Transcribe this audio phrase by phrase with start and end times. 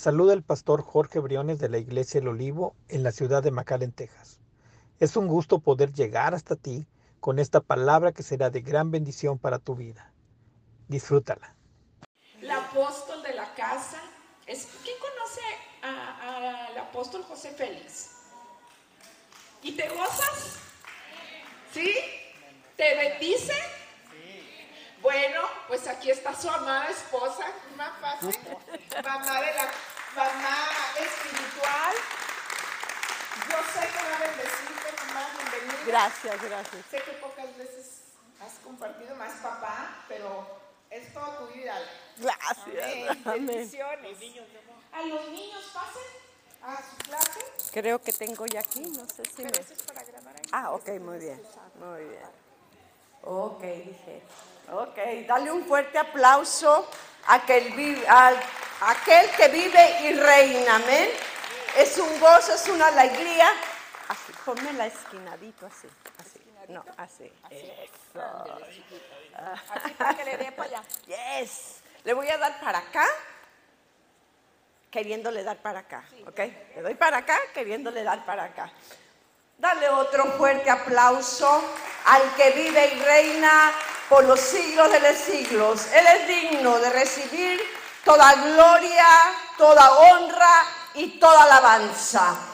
[0.00, 3.92] Saluda el pastor Jorge Briones de la Iglesia El Olivo en la ciudad de McAllen,
[3.92, 4.40] Texas.
[4.98, 6.86] Es un gusto poder llegar hasta ti
[7.20, 10.10] con esta palabra que será de gran bendición para tu vida.
[10.88, 11.54] Disfrútala.
[12.40, 14.00] La apóstol de la casa.
[14.46, 15.42] Es, ¿Quién conoce
[15.82, 18.12] al apóstol José Félix?
[19.62, 20.60] ¿Y te gozas?
[21.74, 21.94] ¿Sí?
[22.74, 23.52] ¿Te bendice?
[25.02, 28.38] Bueno, pues aquí está su amada esposa, más fácil,
[29.02, 29.70] mamá de la
[30.14, 30.58] mamá
[30.98, 31.94] espiritual.
[33.48, 35.84] Yo sé que va a bendecirte, mamá, bienvenida.
[35.86, 36.84] Gracias, gracias.
[36.90, 38.02] Sé que pocas veces
[38.40, 40.46] has compartido más papá, pero
[40.90, 41.78] es toda tu vida.
[42.18, 42.58] Gracias.
[42.66, 43.22] Amén.
[43.24, 43.46] Amén.
[43.46, 44.18] Bendiciones.
[44.92, 46.02] A los niños pasen
[46.62, 47.40] a su clase.
[47.72, 49.50] Creo que tengo ya aquí, no sé si me...
[49.50, 50.42] Pero eso es para grabar ahí.
[50.52, 51.40] Ah, ok, muy bien,
[51.78, 52.28] muy bien.
[53.22, 54.22] Ok, dije.
[54.72, 56.88] Ok, dale un fuerte aplauso
[57.26, 58.40] aquel, al-
[58.80, 61.10] aquel que vive y reina, amén.
[61.76, 63.48] Es un gozo, es una alegría.
[64.08, 65.88] Así, ponme la esquinadito así,
[66.18, 66.40] así.
[66.68, 67.32] No, así.
[67.50, 68.60] Eso.
[69.74, 70.82] Así para que le dé para allá.
[71.06, 71.76] Yes.
[72.04, 73.06] Le voy a dar para acá,
[74.90, 76.38] queriéndole dar para acá, ¿ok?
[76.74, 78.70] Le doy para acá, queriéndole dar para acá.
[79.60, 81.62] Dale otro fuerte aplauso
[82.06, 83.70] al que vive y reina
[84.08, 85.86] por los siglos de los siglos.
[85.92, 87.60] Él es digno de recibir
[88.02, 89.06] toda gloria,
[89.58, 90.64] toda honra
[90.94, 92.49] y toda alabanza.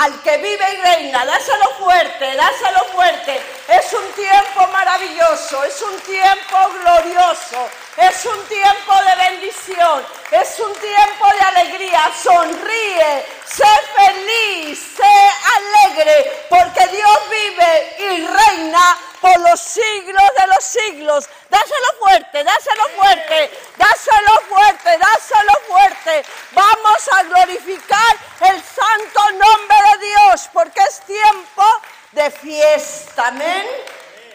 [0.00, 3.38] Al que vive y reina, dáselo fuerte, dáselo fuerte.
[3.68, 10.72] Es un tiempo maravilloso, es un tiempo glorioso, es un tiempo de bendición, es un
[10.72, 12.10] tiempo de alegría.
[12.22, 20.64] Sonríe, sé feliz, sé alegre, porque Dios vive y reina por los siglos de los
[20.64, 21.28] siglos.
[21.48, 26.24] Dáselo fuerte, dáselo fuerte, dáselo fuerte, dáselo fuerte.
[26.52, 31.64] Vamos a glorificar el santo nombre de Dios, porque es tiempo
[32.12, 33.66] de fiesta, amén.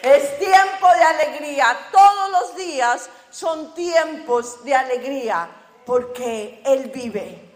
[0.02, 1.88] Es tiempo de alegría.
[1.90, 5.48] Todos los días son tiempos de alegría,
[5.84, 7.46] porque Él vive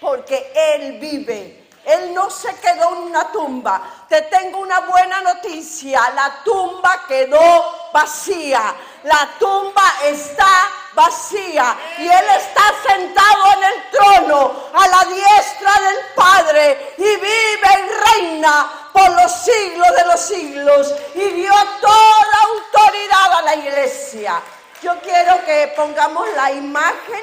[0.00, 1.59] porque Él vive.
[1.84, 3.80] Él no se quedó en una tumba.
[4.08, 6.10] Te tengo una buena noticia.
[6.14, 8.74] La tumba quedó vacía.
[9.04, 11.76] La tumba está vacía.
[11.98, 16.94] Y Él está sentado en el trono a la diestra del Padre.
[16.98, 20.94] Y vive y reina por los siglos de los siglos.
[21.14, 24.40] Y dio toda autoridad a la iglesia.
[24.82, 27.22] Yo quiero que pongamos la imagen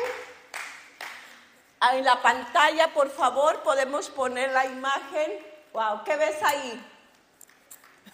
[1.81, 5.39] en la pantalla, por favor, podemos poner la imagen.
[5.73, 6.85] Wow, ¿qué ves ahí?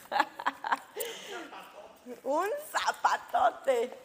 [2.24, 3.98] Un zapatote.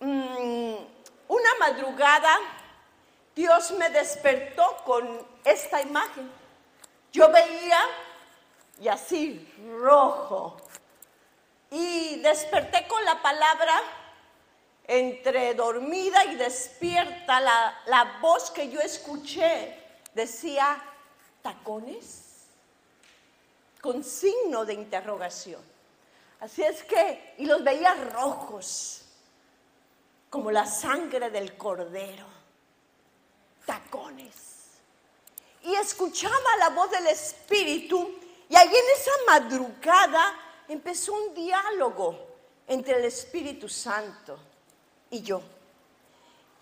[0.00, 0.74] Mm,
[1.28, 2.36] una madrugada,
[3.34, 6.30] Dios me despertó con esta imagen.
[7.12, 7.80] Yo veía
[8.80, 10.56] y así, rojo.
[11.70, 13.80] Y desperté con la palabra
[14.86, 19.78] entre dormida y despierta, la, la voz que yo escuché
[20.14, 20.82] decía,
[21.42, 22.22] tacones,
[23.80, 25.62] con signo de interrogación.
[26.40, 29.02] Así es que, y los veía rojos,
[30.28, 32.26] como la sangre del cordero,
[33.64, 34.34] tacones.
[35.62, 38.18] Y escuchaba la voz del Espíritu,
[38.48, 42.26] y allí en esa madrugada empezó un diálogo
[42.66, 44.38] entre el Espíritu Santo
[45.14, 45.40] y yo.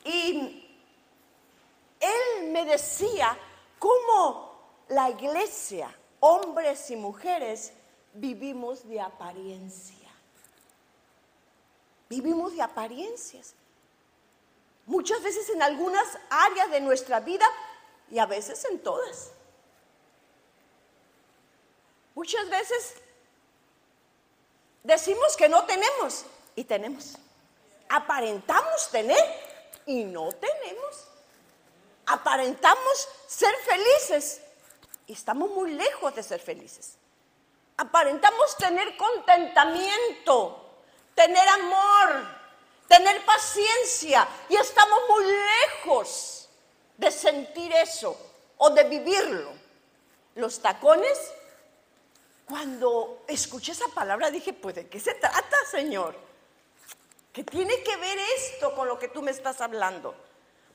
[0.04, 0.68] Y
[2.00, 3.36] él me decía
[3.78, 4.52] cómo
[4.88, 7.72] la iglesia, hombres y mujeres,
[8.12, 10.10] vivimos de apariencia.
[12.10, 13.54] Vivimos de apariencias.
[14.84, 17.46] Muchas veces en algunas áreas de nuestra vida
[18.10, 19.30] y a veces en todas.
[22.14, 22.96] Muchas veces
[24.82, 27.16] decimos que no tenemos y tenemos
[27.92, 29.22] aparentamos tener
[29.86, 31.08] y no tenemos.
[32.06, 34.40] Aparentamos ser felices
[35.06, 36.94] y estamos muy lejos de ser felices.
[37.76, 40.70] Aparentamos tener contentamiento,
[41.14, 42.26] tener amor,
[42.88, 46.48] tener paciencia y estamos muy lejos
[46.96, 48.16] de sentir eso
[48.56, 49.52] o de vivirlo.
[50.34, 51.32] Los tacones,
[52.46, 56.31] cuando escuché esa palabra dije, pues ¿de qué se trata, Señor?
[57.32, 60.14] ¿Qué tiene que ver esto con lo que tú me estás hablando?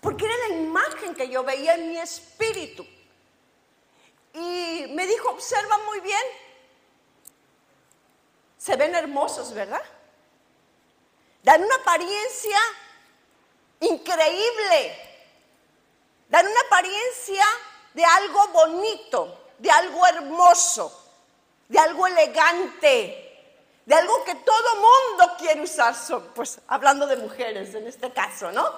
[0.02, 2.86] Porque era la imagen que yo veía en mi espíritu.
[4.34, 6.22] Y me dijo, observa muy bien.
[8.58, 9.84] Se ven hermosos, ¿verdad?
[11.44, 12.58] Dan una apariencia
[13.80, 15.04] increíble.
[16.30, 17.46] dan una apariencia
[17.94, 21.04] de algo bonito, de algo hermoso,
[21.70, 23.27] de algo elegante,
[23.88, 25.96] de algo que todo mundo quiere usar,
[26.36, 28.70] pues hablando de mujeres en este caso, ¿no?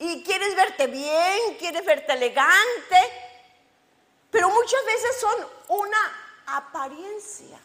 [0.00, 2.96] Y quieres verte bien, quieres verte elegante,
[4.32, 5.98] pero muchas veces son una
[6.46, 7.60] apariencia.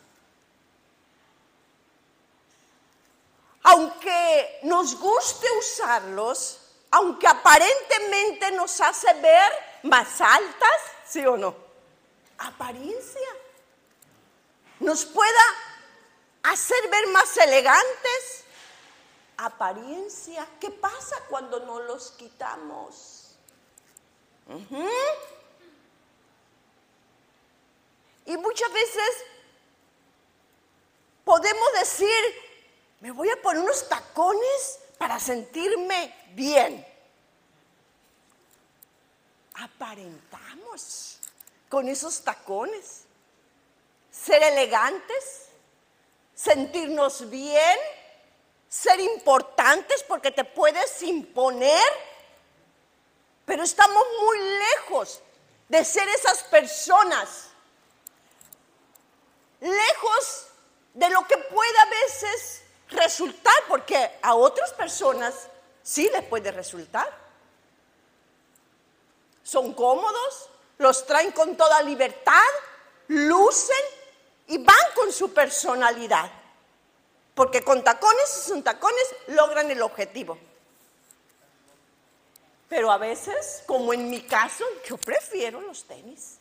[3.63, 6.59] Aunque nos guste usarlos,
[6.91, 9.51] aunque aparentemente nos hace ver
[9.81, 11.55] más altas, ¿sí o no?
[12.37, 13.44] Apariencia
[14.79, 15.41] nos pueda
[16.43, 18.43] hacer ver más elegantes.
[19.37, 20.47] Apariencia.
[20.59, 23.35] ¿Qué pasa cuando no los quitamos?
[28.25, 29.09] Y muchas veces
[31.23, 32.09] podemos decir,
[33.01, 36.85] me voy a poner unos tacones para sentirme bien.
[39.55, 41.19] Aparentamos
[41.69, 43.04] con esos tacones
[44.23, 45.49] ser elegantes,
[46.33, 47.77] sentirnos bien,
[48.67, 51.83] ser importantes porque te puedes imponer,
[53.45, 55.21] pero estamos muy lejos
[55.67, 57.49] de ser esas personas,
[59.59, 60.47] lejos
[60.93, 65.47] de lo que puede a veces resultar, porque a otras personas
[65.83, 67.25] sí les puede resultar.
[69.43, 72.41] Son cómodos, los traen con toda libertad,
[73.07, 73.94] lucen
[74.47, 76.31] y van con su personalidad.
[77.33, 80.37] Porque con tacones y sin tacones logran el objetivo.
[82.69, 86.37] Pero a veces, como en mi caso, yo prefiero los tenis.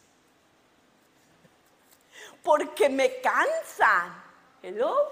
[2.43, 4.23] Porque me cansan.
[4.63, 5.11] Hello.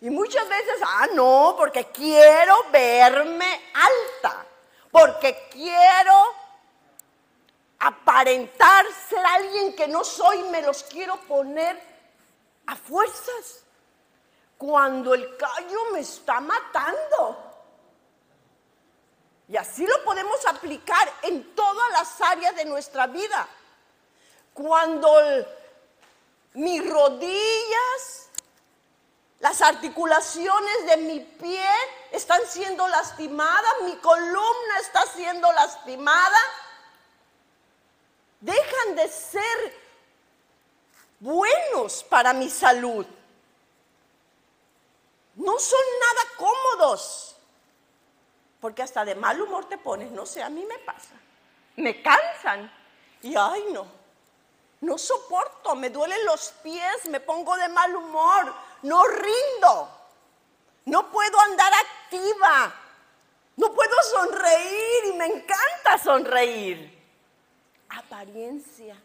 [0.00, 4.46] Y muchas veces, ah, no, porque quiero verme alta.
[4.90, 6.34] Porque quiero
[7.78, 11.80] aparentar ser alguien que no soy, me los quiero poner
[12.66, 13.64] a fuerzas.
[14.56, 17.44] Cuando el callo me está matando.
[19.48, 23.48] Y así lo podemos aplicar en todas las áreas de nuestra vida.
[24.52, 25.08] Cuando
[26.54, 28.28] mis rodillas,
[29.38, 31.64] las articulaciones de mi pie
[32.10, 36.38] están siendo lastimadas, mi columna está siendo lastimada,
[38.40, 39.74] dejan de ser
[41.20, 43.06] buenos para mi salud.
[45.34, 47.36] No son nada cómodos.
[48.60, 51.14] Porque hasta de mal humor te pones, no sé, a mí me pasa.
[51.76, 52.72] Me cansan.
[53.22, 53.86] Y ay, no.
[54.80, 58.52] No soporto, me duelen los pies, me pongo de mal humor,
[58.82, 59.88] no rindo.
[60.86, 62.74] No puedo andar activa.
[63.56, 66.97] No puedo sonreír y me encanta sonreír
[67.88, 68.96] apariencia.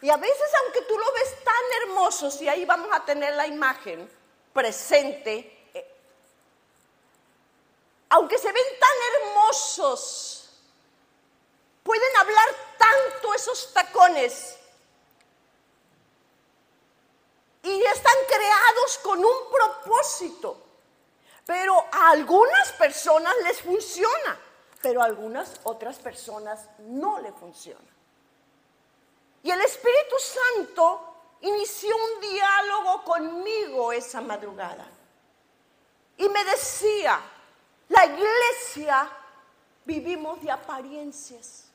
[0.00, 3.46] Y a veces, aunque tú lo ves tan hermoso, si ahí vamos a tener la
[3.46, 4.08] imagen
[4.52, 5.94] presente, eh,
[8.10, 10.50] aunque se ven tan hermosos,
[11.82, 12.48] pueden hablar
[12.78, 14.58] tanto esos tacones
[17.62, 20.60] y están creados con un propósito.
[21.46, 24.38] Pero a algunas personas les funciona,
[24.82, 27.93] pero a algunas otras personas no le funciona.
[29.44, 34.86] Y el Espíritu Santo inició un diálogo conmigo esa madrugada.
[36.16, 37.20] Y me decía,
[37.90, 39.06] la iglesia
[39.84, 41.66] vivimos de apariencias.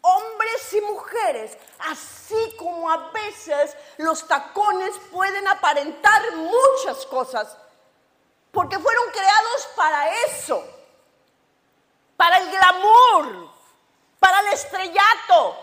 [0.00, 7.58] Hombres y mujeres, así como a veces los tacones pueden aparentar muchas cosas,
[8.50, 10.64] porque fueron creados para eso,
[12.16, 13.50] para el glamour,
[14.18, 15.61] para el estrellato,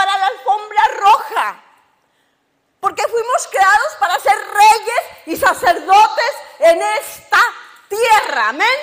[0.00, 1.64] para la alfombra roja.
[2.80, 7.42] Porque fuimos creados para ser reyes y sacerdotes en esta
[7.86, 8.48] tierra.
[8.48, 8.78] Amén.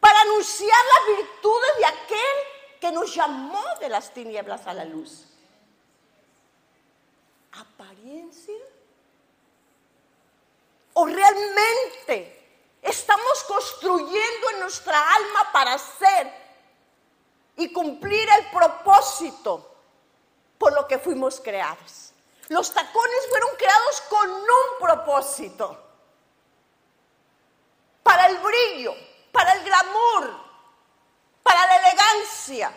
[0.00, 2.36] Para anunciar las virtudes de aquel
[2.80, 5.26] que nos llamó de las tinieblas a la luz.
[7.52, 8.54] Apariencia.
[10.94, 16.45] O realmente estamos construyendo en nuestra alma para ser
[17.56, 19.74] y cumplir el propósito
[20.58, 22.12] por lo que fuimos creados.
[22.48, 25.82] Los tacones fueron creados con un propósito.
[28.02, 28.94] Para el brillo,
[29.32, 30.40] para el glamour,
[31.42, 32.72] para la elegancia.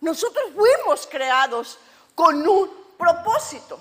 [0.00, 1.78] Nosotros fuimos creados
[2.14, 3.78] con un propósito.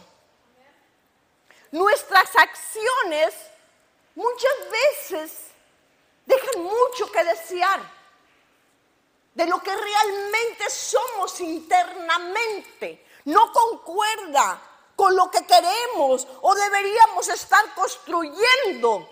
[1.72, 3.34] Nuestras acciones
[4.16, 5.48] muchas veces
[6.26, 7.80] dejan mucho que desear
[9.34, 13.06] de lo que realmente somos internamente.
[13.26, 14.62] No concuerda
[14.96, 19.10] con lo que queremos o deberíamos estar construyendo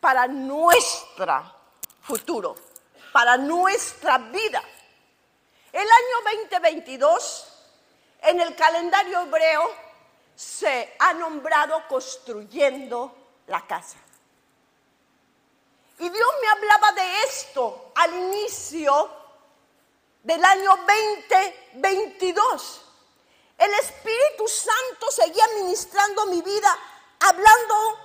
[0.00, 1.54] para nuestro
[2.02, 2.54] futuro,
[3.12, 4.62] para nuestra vida.
[5.72, 7.46] El año 2022,
[8.22, 9.70] en el calendario hebreo,
[10.34, 13.14] se ha nombrado construyendo
[13.46, 13.98] la casa.
[15.98, 19.10] Y Dios me hablaba de esto al inicio
[20.22, 22.84] del año 2022.
[23.58, 26.78] El Espíritu Santo seguía ministrando mi vida,
[27.18, 27.98] hablando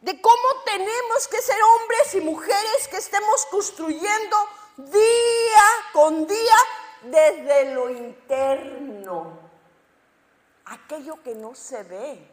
[0.00, 4.36] de cómo tenemos que ser hombres y mujeres que estemos construyendo
[4.78, 6.56] día con día
[7.02, 9.38] desde lo interno.
[10.64, 12.30] Aquello que no se ve,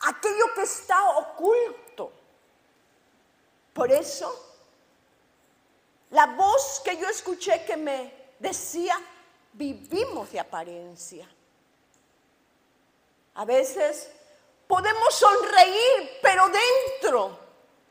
[0.00, 1.83] aquello que está oculto.
[3.74, 4.32] Por eso,
[6.10, 8.96] la voz que yo escuché que me decía,
[9.52, 11.28] vivimos de apariencia.
[13.34, 14.10] A veces
[14.68, 17.38] podemos sonreír, pero dentro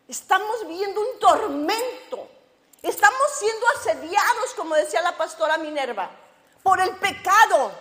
[0.07, 2.29] estamos viendo un tormento.
[2.81, 6.09] Estamos siendo asediados, como decía la pastora Minerva,
[6.61, 7.71] por el pecado.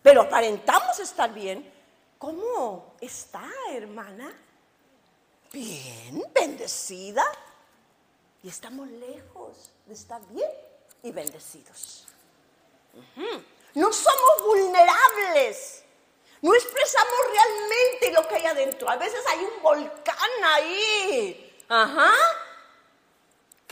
[0.00, 1.72] Pero aparentamos estar bien.
[2.18, 4.32] ¿Cómo está, hermana?
[5.52, 7.24] Bien, bendecida.
[8.42, 10.50] Y estamos lejos de estar bien
[11.02, 12.06] y bendecidos.
[13.74, 15.84] No somos vulnerables.
[16.40, 18.88] No expresamos realmente lo que hay adentro.
[18.88, 21.64] A veces hay un volcán ahí.
[21.68, 22.12] Ajá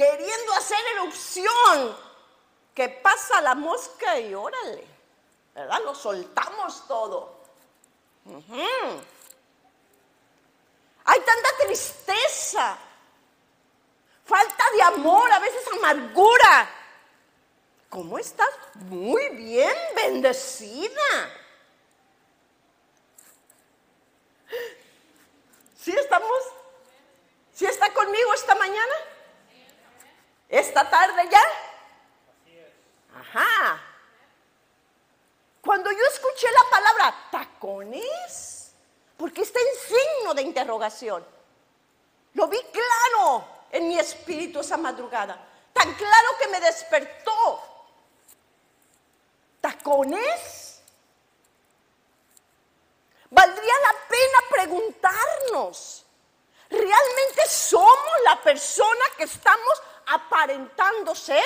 [0.01, 1.97] queriendo hacer erupción,
[2.75, 4.87] que pasa la mosca y órale,
[5.55, 5.81] ¿verdad?
[5.85, 7.41] Lo soltamos todo.
[11.21, 12.79] Hay tanta tristeza,
[14.25, 16.71] falta de amor, a veces amargura.
[17.91, 18.49] ¿Cómo estás?
[18.75, 21.31] Muy bien, bendecida.
[25.79, 26.43] ¿Sí estamos?
[27.53, 28.95] ¿Sí está conmigo esta mañana?
[30.49, 31.43] ¿Esta tarde ya?
[33.21, 33.83] Ajá.
[35.61, 38.60] Cuando yo escuché la palabra tacones,
[39.21, 41.23] porque está en signo de interrogación,
[42.33, 45.39] lo vi claro en mi espíritu esa madrugada,
[45.75, 47.61] tan claro que me despertó.
[49.61, 50.81] ¿Tacones?
[53.29, 56.07] Valdría la pena preguntarnos,
[56.71, 61.45] ¿realmente somos la persona que estamos aparentando ser?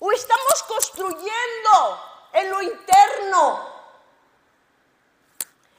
[0.00, 3.71] ¿O estamos construyendo en lo interno?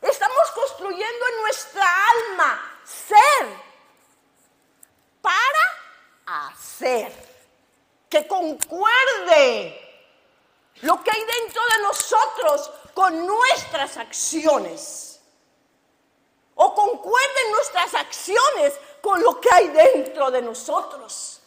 [0.03, 3.47] Estamos construyendo en nuestra alma ser
[5.21, 7.33] para hacer.
[8.09, 9.79] Que concuerde
[10.81, 15.21] lo que hay dentro de nosotros con nuestras acciones.
[16.55, 21.41] O concuerden nuestras acciones con lo que hay dentro de nosotros.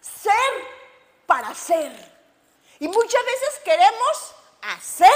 [0.00, 0.34] Ser
[1.26, 1.92] para ser.
[2.80, 5.12] Y muchas veces queremos hacer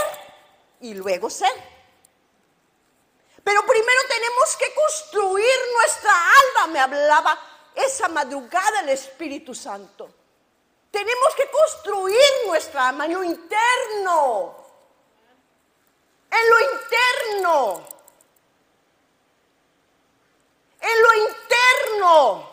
[0.81, 1.74] y luego ser.
[3.45, 7.39] Pero primero tenemos que construir nuestra alma, me hablaba
[7.75, 10.09] esa madrugada el Espíritu Santo.
[10.91, 14.57] Tenemos que construir nuestra alma en lo interno.
[16.31, 17.95] En lo interno
[20.85, 22.51] en lo interno,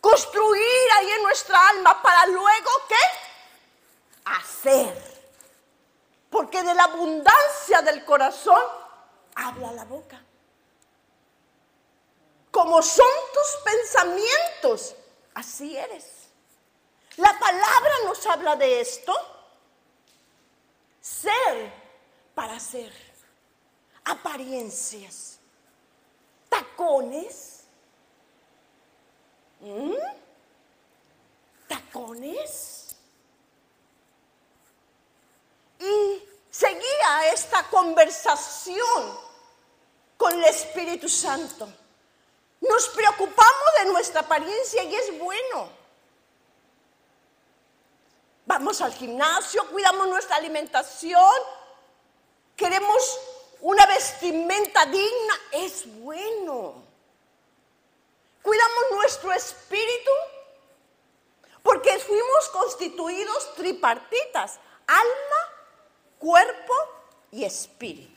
[0.00, 4.30] construir ahí en nuestra alma para luego qué?
[4.30, 5.14] Hacer.
[6.30, 8.60] Porque de la abundancia del corazón
[9.34, 10.20] habla la boca.
[12.50, 14.94] Como son tus pensamientos,
[15.34, 16.28] así eres.
[17.16, 19.12] La palabra nos habla de esto.
[21.00, 21.72] Ser
[22.34, 22.92] para ser.
[24.04, 25.34] Apariencias
[26.54, 27.64] tacones.
[29.60, 29.94] ¿Mm?
[31.66, 32.96] ¿Tacones?
[35.80, 39.23] Y seguía esta conversación
[40.24, 41.68] con el Espíritu Santo.
[42.62, 45.68] Nos preocupamos de nuestra apariencia y es bueno.
[48.46, 51.30] Vamos al gimnasio, cuidamos nuestra alimentación,
[52.56, 53.20] queremos
[53.60, 56.82] una vestimenta digna es bueno.
[58.40, 60.10] Cuidamos nuestro espíritu
[61.62, 65.40] porque fuimos constituidos tripartitas, alma,
[66.18, 66.74] cuerpo
[67.30, 68.13] y espíritu.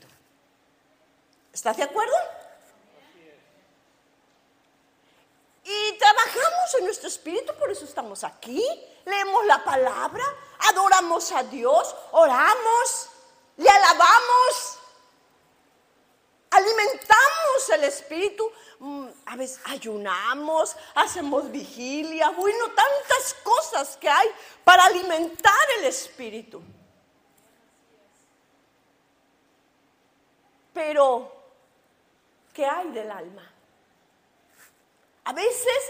[1.58, 2.14] ¿Estás de acuerdo?
[6.78, 8.64] en nuestro espíritu, por eso estamos aquí.
[9.04, 10.22] Leemos la palabra,
[10.60, 13.08] adoramos a Dios, oramos,
[13.56, 14.78] le alabamos,
[16.50, 18.52] alimentamos el espíritu.
[18.78, 24.28] Mm, a veces ayunamos, hacemos vigilia, bueno, tantas cosas que hay
[24.62, 26.62] para alimentar el espíritu.
[30.72, 31.37] Pero,
[32.58, 33.48] ¿qué hay del alma?
[35.26, 35.80] A veces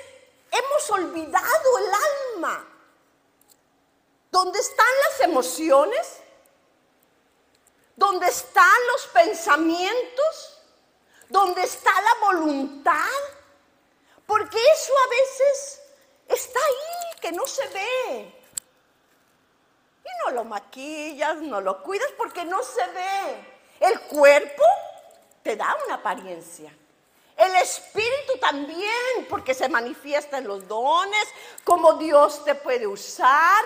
[0.51, 1.93] hemos olvidado el
[2.37, 2.69] alma.
[4.31, 6.19] ¿Dónde están las emociones?
[7.97, 10.61] ¿Dónde están los pensamientos?
[11.31, 13.19] ¿Dónde está la voluntad?
[14.27, 15.83] Porque eso a veces
[16.29, 18.43] está ahí, que no se ve.
[20.05, 23.57] Y no lo maquillas, no lo cuidas porque no se ve.
[23.81, 24.65] El cuerpo
[25.43, 26.73] te da una apariencia.
[27.37, 31.29] El Espíritu también, porque se manifiesta en los dones,
[31.63, 33.65] como Dios te puede usar.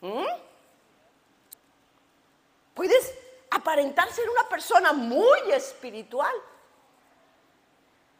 [0.00, 0.26] ¿Mm?
[2.74, 3.12] Puedes
[3.50, 6.34] aparentar ser una persona muy espiritual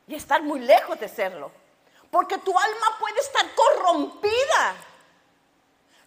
[0.06, 1.52] y estar muy lejos de serlo.
[2.10, 4.74] Porque tu alma puede estar corrompida.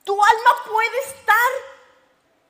[0.04, 1.52] Tu alma puede estar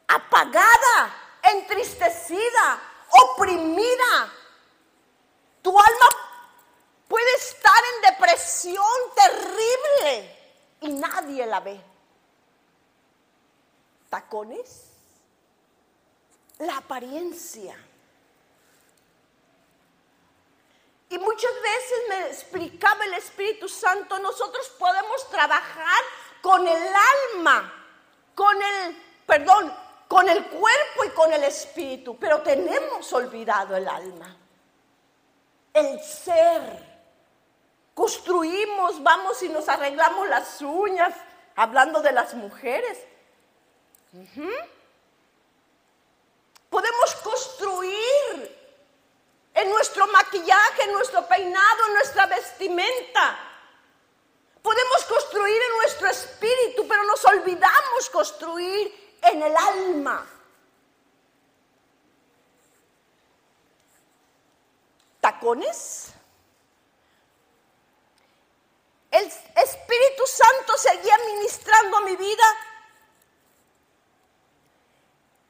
[0.08, 4.34] apagada, entristecida, oprimida
[5.62, 6.08] tu alma
[7.08, 8.86] puede estar en depresión
[9.16, 10.38] terrible
[10.82, 11.82] y nadie la ve.
[14.10, 14.92] Tacones,
[16.60, 17.76] la apariencia.
[21.10, 26.04] Y muchas veces me explicaba el Espíritu Santo, nosotros podemos trabajar
[26.42, 26.94] con el
[27.34, 27.74] alma,
[28.36, 34.38] con el, perdón, con el cuerpo y con el espíritu, pero tenemos olvidado el alma
[35.76, 36.96] el ser.
[37.94, 41.14] Construimos, vamos y nos arreglamos las uñas,
[41.56, 42.98] hablando de las mujeres.
[46.70, 48.58] Podemos construir
[49.54, 53.38] en nuestro maquillaje, en nuestro peinado, en nuestra vestimenta.
[54.62, 60.26] Podemos construir en nuestro espíritu, pero nos olvidamos construir en el alma.
[65.26, 66.14] tacones.
[69.10, 72.44] El Espíritu Santo seguía ministrando mi vida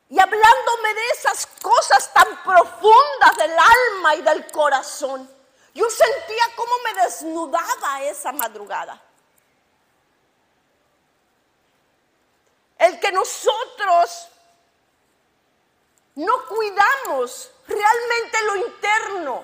[0.08, 5.30] y hablándome de esas cosas tan profundas del alma y del corazón.
[5.74, 9.05] Yo sentía cómo me desnudaba esa madrugada.
[12.86, 14.28] El que nosotros
[16.14, 19.44] no cuidamos realmente lo interno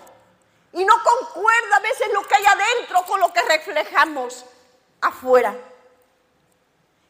[0.73, 4.45] y no concuerda a veces lo que hay adentro con lo que reflejamos
[5.01, 5.55] afuera.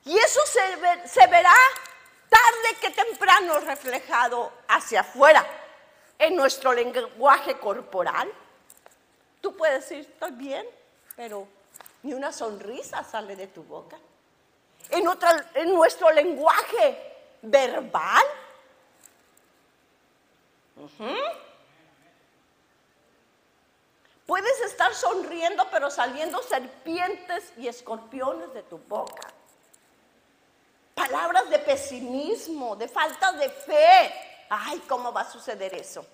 [0.05, 1.53] Y eso se, verá
[2.29, 5.45] tarde que temprano reflejado hacia afuera
[6.17, 8.31] en nuestro lenguaje corporal.
[9.41, 10.65] Tú puedes decir, estoy bien,
[11.17, 11.45] pero
[12.03, 13.97] ni una sonrisa sale de tu boca.
[14.91, 16.97] En, nuestro lenguaje
[17.41, 18.23] verbal.
[24.25, 29.27] Puedes estar sonriendo, pero saliendo serpientes y escorpiones de tu boca.
[30.93, 34.13] Palabras de pesimismo, de falta de fe.
[34.49, 36.05] Ay, ¿cómo va a suceder eso?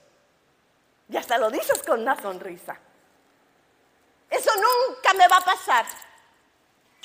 [1.09, 2.77] Y hasta lo dices con una sonrisa.
[4.29, 5.85] Eso nunca me va a pasar.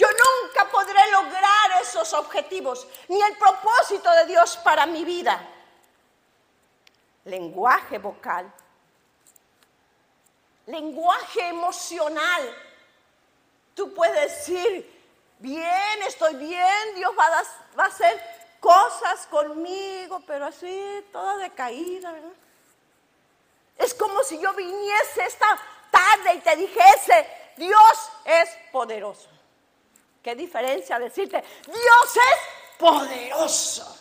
[0.02, 5.40] Yo nunca podré lograr esos objetivos, ni el propósito de Dios para mi vida.
[7.24, 8.52] Lenguaje vocal
[10.66, 12.56] lenguaje emocional.
[13.74, 15.00] Tú puedes decir,
[15.38, 18.20] bien, estoy bien, Dios va a, hacer
[18.60, 22.30] cosas conmigo, pero así, toda decaída, ¿verdad?
[23.78, 25.58] Es como si yo viniese esta
[25.90, 29.28] tarde y te dijese, Dios es poderoso.
[30.22, 33.98] ¿Qué diferencia decirte, Dios es poderoso?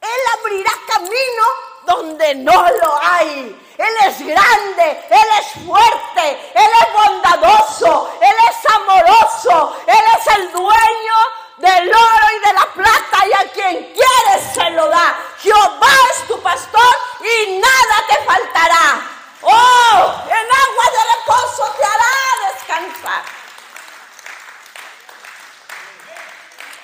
[0.00, 1.44] Él abrirá camino
[1.86, 3.56] donde no lo hay.
[3.76, 10.52] Él es grande, Él es fuerte, Él es bondadoso, Él es amoroso, Él es el
[10.52, 11.16] dueño
[11.58, 15.14] del oro y de la plata y a quien quiere se lo da.
[15.38, 19.21] Jehová es tu pastor y nada te faltará.
[19.42, 23.24] Oh, en agua de reposo te hará descansar.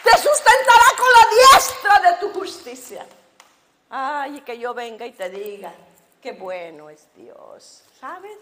[0.03, 3.07] Te sustentará con la diestra de tu justicia.
[3.91, 5.73] Ay, que yo venga y te diga,
[6.21, 7.85] qué bueno es Dios.
[8.01, 8.39] ¿Sabes?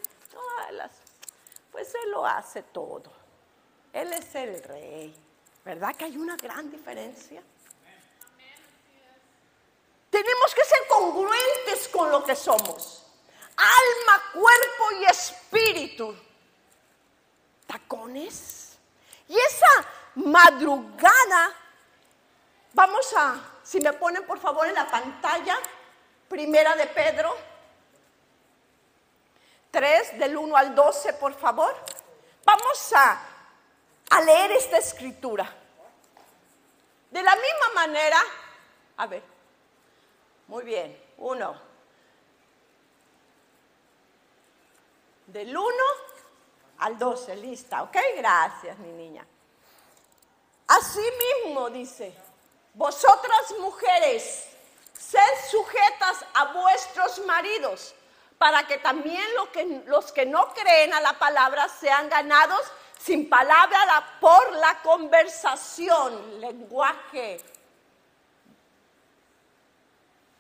[1.71, 3.13] pues Él lo hace todo.
[3.93, 5.15] Él es el rey.
[5.65, 7.43] ¿Verdad que hay una gran diferencia?
[10.11, 13.06] Tenemos que ser congruentes con lo que somos.
[13.57, 16.17] Alma, cuerpo y espíritu.
[17.67, 18.79] Tacones.
[19.29, 21.53] Y esa madrugada,
[22.73, 25.59] vamos a, si me ponen por favor en la pantalla,
[26.29, 27.37] primera de Pedro
[29.71, 31.75] 3, del 1 al 12, por favor.
[32.45, 33.21] Vamos a,
[34.11, 35.53] a leer esta escritura.
[37.11, 38.19] De la misma manera,
[38.97, 39.23] a ver,
[40.47, 41.66] muy bien, uno.
[45.37, 45.69] Del 1
[46.79, 47.95] al 12, lista, ¿ok?
[48.17, 49.27] Gracias, mi niña.
[50.67, 51.07] Así
[51.45, 52.17] mismo dice,
[52.73, 54.49] vosotras mujeres,
[54.99, 55.21] sed
[55.51, 57.95] sujetas a vuestros maridos,
[58.39, 59.27] para que también
[59.85, 62.63] los que no creen a la palabra sean ganados
[62.99, 67.43] sin palabra por la conversación, lenguaje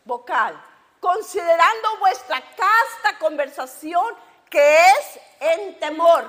[0.06, 0.58] vocal,
[1.00, 6.24] considerando vuestra casta conversación que es en temor,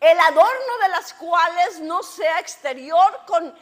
[0.00, 3.54] el adorno de las cuales no sea exterior con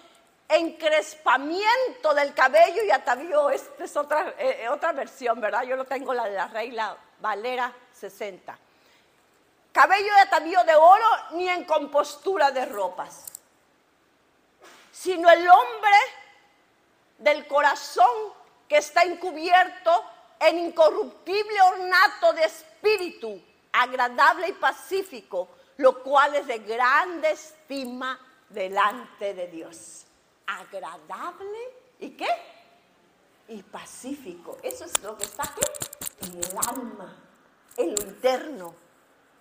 [0.49, 3.51] encrespamiento del cabello y atavío.
[3.51, 5.63] Esta es otra, eh, otra versión, ¿verdad?
[5.63, 8.59] Yo lo tengo la de la Regla Valera 60.
[9.73, 13.27] Cabello de atavío de oro ni en compostura de ropas,
[14.93, 15.97] sino el hombre
[17.19, 18.33] del corazón
[18.69, 20.05] que está encubierto
[20.41, 22.45] en incorruptible ornato de
[22.83, 23.41] espíritu,
[23.73, 28.19] agradable y pacífico, lo cual es de grande estima
[28.49, 30.05] delante de Dios.
[30.47, 31.59] Agradable
[32.01, 32.29] y qué?
[33.49, 34.59] Y pacífico.
[34.63, 35.63] Eso es lo que está aquí
[36.23, 37.17] en el alma,
[37.77, 38.75] en lo interno.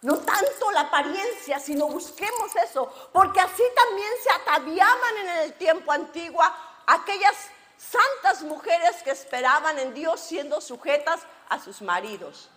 [0.03, 5.91] No tanto la apariencia, sino busquemos eso, porque así también se ataviaban en el tiempo
[5.91, 6.41] antiguo
[6.87, 7.35] aquellas
[7.77, 12.49] santas mujeres que esperaban en Dios siendo sujetas a sus maridos.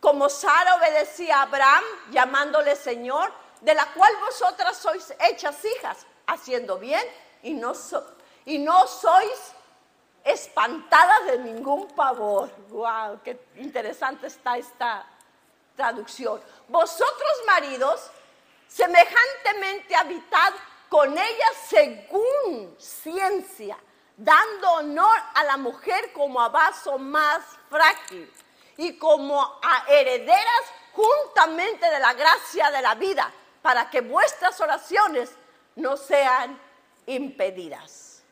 [0.00, 6.78] Como Sara obedecía a Abraham llamándole Señor, de la cual vosotras sois hechas hijas, haciendo
[6.78, 7.02] bien
[7.42, 7.72] y no,
[8.46, 9.52] y no sois
[10.24, 12.50] espantadas de ningún pavor.
[12.68, 13.20] ¡Wow!
[13.22, 15.04] ¡Qué interesante está esta
[15.76, 16.40] traducción!
[16.68, 18.10] Vosotros maridos,
[18.68, 20.54] semejantemente habitad
[20.88, 23.76] con ella según ciencia,
[24.16, 28.32] dando honor a la mujer como a vaso más frágil
[28.80, 35.30] y como a herederas juntamente de la gracia de la vida, para que vuestras oraciones
[35.76, 36.58] no sean
[37.06, 38.22] impedidas.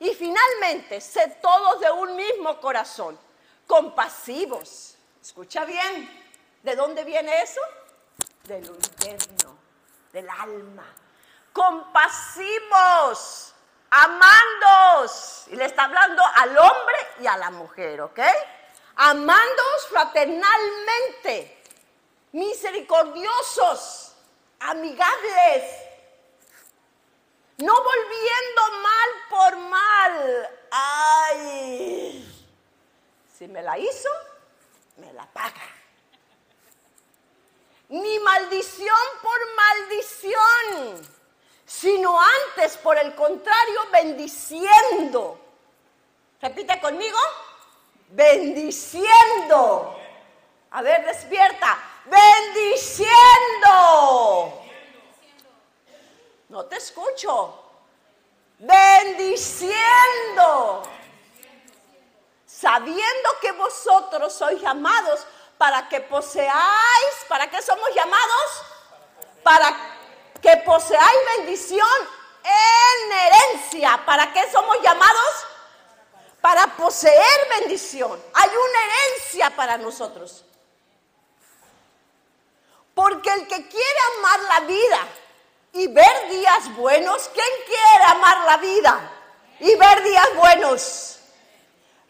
[0.00, 3.18] Y finalmente, sed todos de un mismo corazón,
[3.66, 4.96] compasivos.
[5.22, 6.22] Escucha bien,
[6.62, 7.60] ¿de dónde viene eso?
[8.42, 9.56] De lo interno,
[10.12, 10.84] del alma
[11.54, 13.54] compasivos,
[13.88, 15.44] amandos.
[15.46, 18.20] Y le está hablando al hombre y a la mujer, ¿ok?
[18.96, 21.62] Amándoos fraternalmente,
[22.32, 24.14] misericordiosos,
[24.60, 25.64] amigables,
[27.58, 30.50] no volviendo mal por mal.
[30.70, 32.46] Ay,
[33.36, 34.08] si me la hizo,
[34.96, 35.68] me la paga.
[37.88, 41.14] Ni maldición por maldición
[41.66, 45.40] sino antes, por el contrario, bendiciendo.
[46.40, 47.18] Repite conmigo,
[48.14, 49.96] bendiciendo.
[50.70, 51.78] A ver, despierta.
[52.04, 53.12] Bendiciendo.
[56.48, 57.60] No te escucho.
[58.58, 59.74] Bendiciendo.
[62.46, 65.26] Sabiendo que vosotros sois llamados
[65.58, 68.62] para que poseáis, ¿para qué somos llamados?
[69.42, 69.74] Para
[70.40, 71.88] que poseáis bendición
[72.44, 74.00] en herencia.
[74.06, 75.46] ¿Para qué somos llamados?
[76.44, 78.22] Para poseer bendición.
[78.34, 80.44] Hay una herencia para nosotros.
[82.94, 84.98] Porque el que quiere amar la vida
[85.72, 89.10] y ver días buenos, ¿quién quiere amar la vida
[89.60, 91.18] y ver días buenos?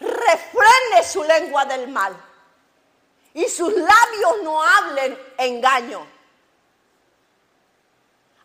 [0.00, 2.14] Refrene su lengua del mal
[3.34, 6.14] y sus labios no hablen engaño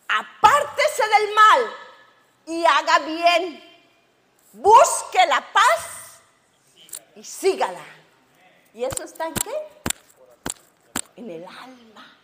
[0.09, 1.75] apártese del mal
[2.47, 3.68] y haga bien.
[4.53, 6.21] Busque la paz
[7.15, 7.83] y sígala.
[8.73, 9.53] ¿Y eso está en qué?
[11.15, 12.17] En el alma.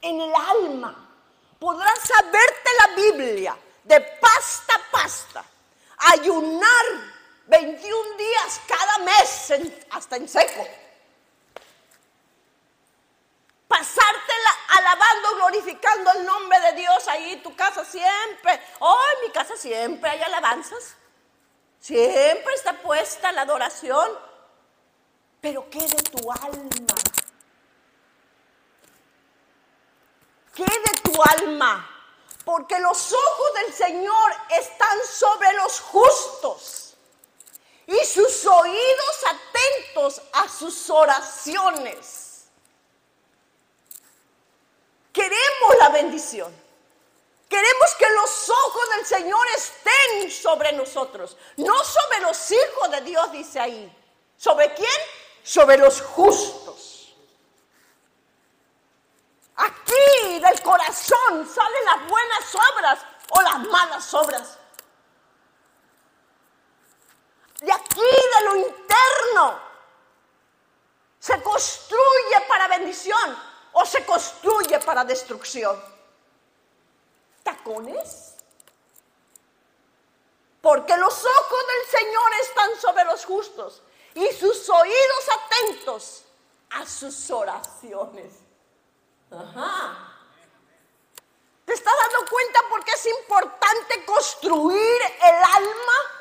[0.00, 1.08] En el alma.
[1.58, 5.44] Podrás saberte la Biblia de pasta a pasta.
[6.12, 6.84] Ayunar
[7.46, 10.66] 21 días cada mes, hasta en seco.
[13.68, 18.60] Pasártela alabando, glorificando el nombre de Dios ahí en tu casa siempre.
[18.80, 20.96] Oh, en mi casa siempre hay alabanzas.
[21.78, 24.18] Siempre está puesta la adoración.
[25.40, 26.94] Pero ¿qué de tu alma?
[30.54, 31.88] ¿Qué de tu alma?
[32.44, 36.96] Porque los ojos del Señor están sobre los justos
[37.86, 42.17] y sus oídos atentos a sus oraciones.
[45.18, 46.54] Queremos la bendición.
[47.48, 53.32] Queremos que los ojos del Señor estén sobre nosotros, no sobre los hijos de Dios,
[53.32, 53.92] dice ahí.
[54.36, 55.00] ¿Sobre quién?
[55.42, 57.16] Sobre los justos.
[59.56, 63.00] Aquí del corazón salen las buenas obras
[63.30, 64.58] o las malas obras.
[67.60, 69.60] De aquí, de lo interno,
[71.18, 75.80] se construye para bendición o se construye para destrucción.
[77.42, 78.34] ¿Tacones?
[80.60, 83.82] Porque los ojos del Señor están sobre los justos
[84.14, 86.24] y sus oídos atentos
[86.70, 88.32] a sus oraciones.
[89.30, 90.14] Ajá.
[91.64, 96.17] ¿Te estás dando cuenta por qué es importante construir el alma?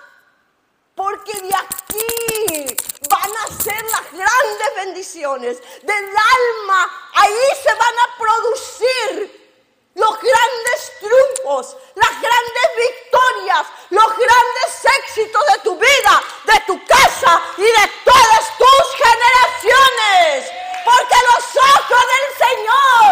[0.97, 2.75] Porque de aquí
[3.09, 5.57] van a ser las grandes bendiciones.
[5.83, 9.47] Del alma, ahí se van a producir
[9.95, 17.41] los grandes triunfos, las grandes victorias, los grandes éxitos de tu vida, de tu casa
[17.57, 20.51] y de todas tus generaciones
[20.87, 23.07] porque los ojos del Señor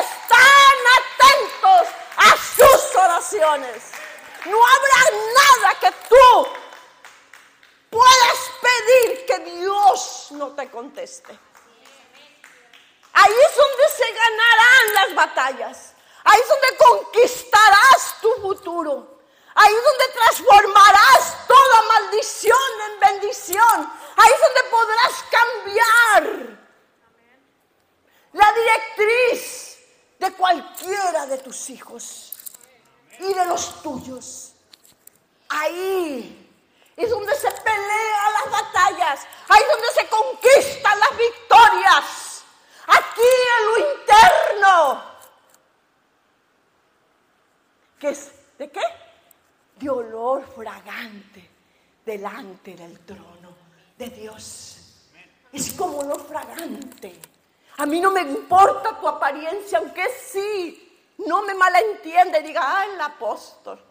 [0.00, 3.82] están atentos a sus oraciones.
[4.46, 5.02] No habrá
[5.36, 6.48] nada que tú
[7.90, 11.38] puedas pedir que Dios no te conteste.
[13.12, 15.94] Ahí es donde se ganarán las batallas.
[16.24, 19.18] Ahí es donde conquistarás tu futuro.
[19.54, 23.92] Ahí es donde transformarás toda maldición en bendición.
[24.16, 26.58] Ahí es donde podrás cambiar
[28.32, 29.78] la directriz
[30.18, 32.34] de cualquiera de tus hijos
[33.18, 34.52] y de los tuyos.
[35.48, 36.47] Ahí
[36.98, 42.44] es donde se pelean las batallas, ahí es donde se conquistan las victorias,
[42.88, 43.22] aquí
[43.58, 45.02] en lo interno.
[48.00, 48.32] ¿Qué es?
[48.58, 48.80] ¿De qué?
[49.76, 51.48] De olor fragante
[52.04, 53.56] delante del trono
[53.96, 54.78] de Dios.
[55.52, 57.20] Es como olor fragante.
[57.76, 63.00] A mí no me importa tu apariencia, aunque sí, no me malentiende, diga, ah, el
[63.00, 63.87] apóstol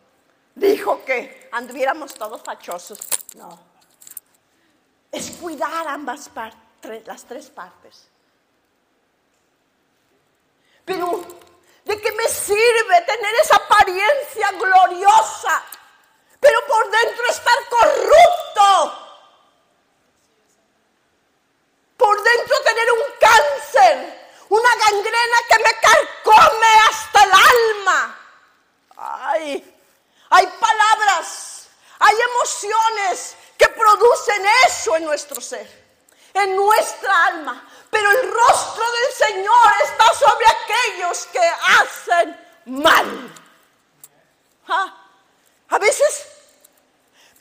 [0.58, 3.00] dijo que anduviéramos todos fachosos.
[3.36, 3.60] No.
[5.12, 8.10] Es cuidar ambas partes, las tres partes.
[10.86, 11.22] Pero,
[11.86, 15.64] ¿de qué me sirve tener esa apariencia gloriosa,
[16.40, 19.08] pero por dentro estar corrupto?
[21.98, 28.20] por dentro tener un cáncer, una gangrena que me carcome hasta el alma.
[28.96, 29.77] Ay,
[30.30, 31.68] hay palabras,
[32.00, 35.68] hay emociones que producen eso en nuestro ser,
[36.34, 37.68] en nuestra alma.
[37.90, 43.34] Pero el rostro del Señor está sobre aquellos que hacen mal.
[44.68, 44.94] Ah,
[45.70, 46.28] a veces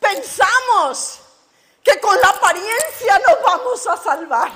[0.01, 1.21] pensamos
[1.83, 4.53] que con la apariencia nos vamos a salvar.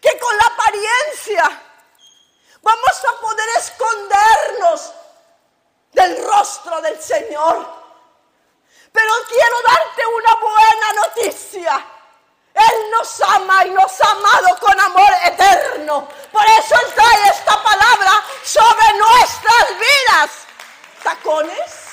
[0.00, 1.62] Que con la apariencia
[2.62, 4.92] vamos a poder escondernos
[5.92, 7.66] del rostro del Señor.
[8.92, 11.86] Pero quiero darte una buena noticia.
[12.54, 16.08] Él nos ama y nos ha amado con amor eterno.
[16.32, 20.30] Por eso Él trae esta palabra sobre nuestras vidas.
[21.02, 21.88] ¿Tacones?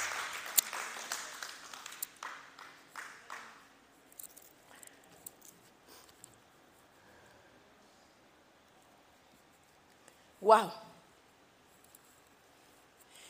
[10.41, 10.84] Wow.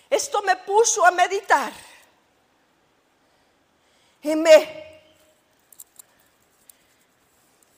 [0.10, 1.72] Esto me puso a meditar
[4.22, 5.02] y me,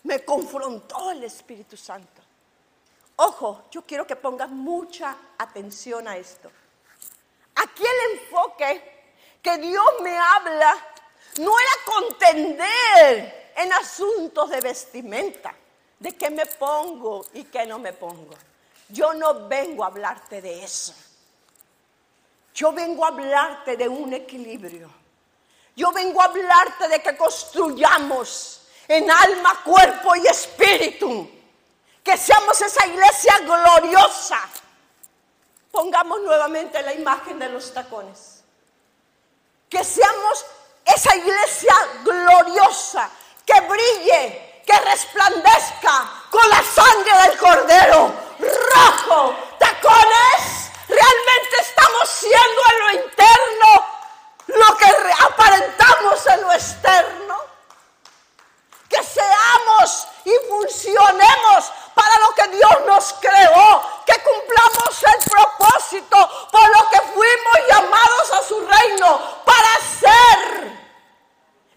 [0.03, 2.21] me confrontó el Espíritu Santo.
[3.17, 6.51] Ojo, yo quiero que pongas mucha atención a esto.
[7.55, 8.97] Aquí el enfoque
[9.41, 10.77] que Dios me habla
[11.39, 15.53] no era contender en asuntos de vestimenta,
[15.99, 18.35] de qué me pongo y qué no me pongo.
[18.89, 20.93] Yo no vengo a hablarte de eso.
[22.57, 24.89] Yo vengo a hablarte de un equilibrio.
[25.75, 31.29] Yo vengo a hablarte de que construyamos en alma, cuerpo y espíritu.
[32.03, 34.39] Que seamos esa iglesia gloriosa.
[35.69, 38.43] Pongamos nuevamente la imagen de los tacones.
[39.69, 40.43] Que seamos
[40.83, 43.07] esa iglesia gloriosa,
[43.45, 49.35] que brille, que resplandezca con la sangre del cordero rojo.
[49.59, 50.56] Tacones,
[50.87, 53.97] realmente estamos siendo en lo interno
[54.47, 54.85] lo que
[55.25, 57.37] aparentamos en lo externo.
[58.89, 66.69] Que seamos y funcionemos para lo que Dios nos creó, que cumplamos el propósito por
[66.69, 70.76] lo que fuimos llamados a su reino, para ser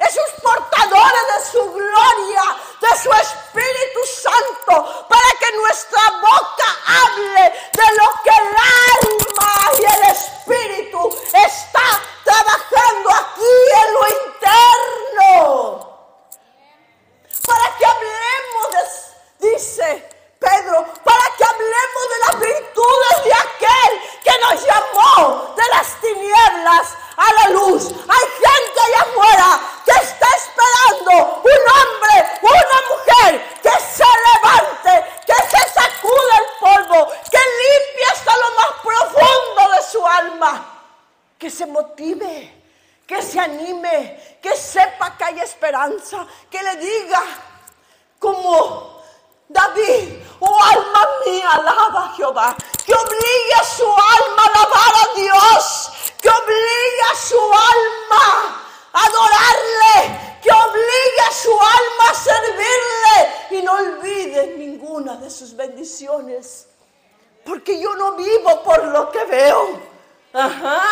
[0.01, 2.43] esos portadores de su gloria,
[2.81, 8.49] de su Espíritu Santo, para que nuestra boca hable de lo que el
[8.97, 15.31] alma y el Espíritu está trabajando aquí en lo interno.
[17.47, 18.31] Para que hablemos
[19.39, 20.09] dice
[20.39, 26.97] Pedro, para que hablemos de las virtudes de aquel que nos llamó de las tinieblas
[27.17, 27.85] a la luz.
[27.87, 29.61] Hay gente allá afuera
[29.93, 37.39] está esperando un hombre, una mujer que se levante, que se sacude el polvo, que
[37.39, 40.67] limpie hasta lo más profundo de su alma,
[41.39, 42.63] que se motive,
[43.07, 47.23] que se anime, que sepa que hay esperanza, que le diga
[48.19, 49.03] como
[49.49, 55.15] David, oh alma mía, alaba a Jehová, que obligue a su alma a alabar a
[55.15, 58.61] Dios, que obligue a su alma
[58.93, 66.67] adorarle, que obligue a su alma a servirle y no olvide ninguna de sus bendiciones.
[67.45, 69.81] Porque yo no vivo por lo que veo.
[70.33, 70.83] Ajá.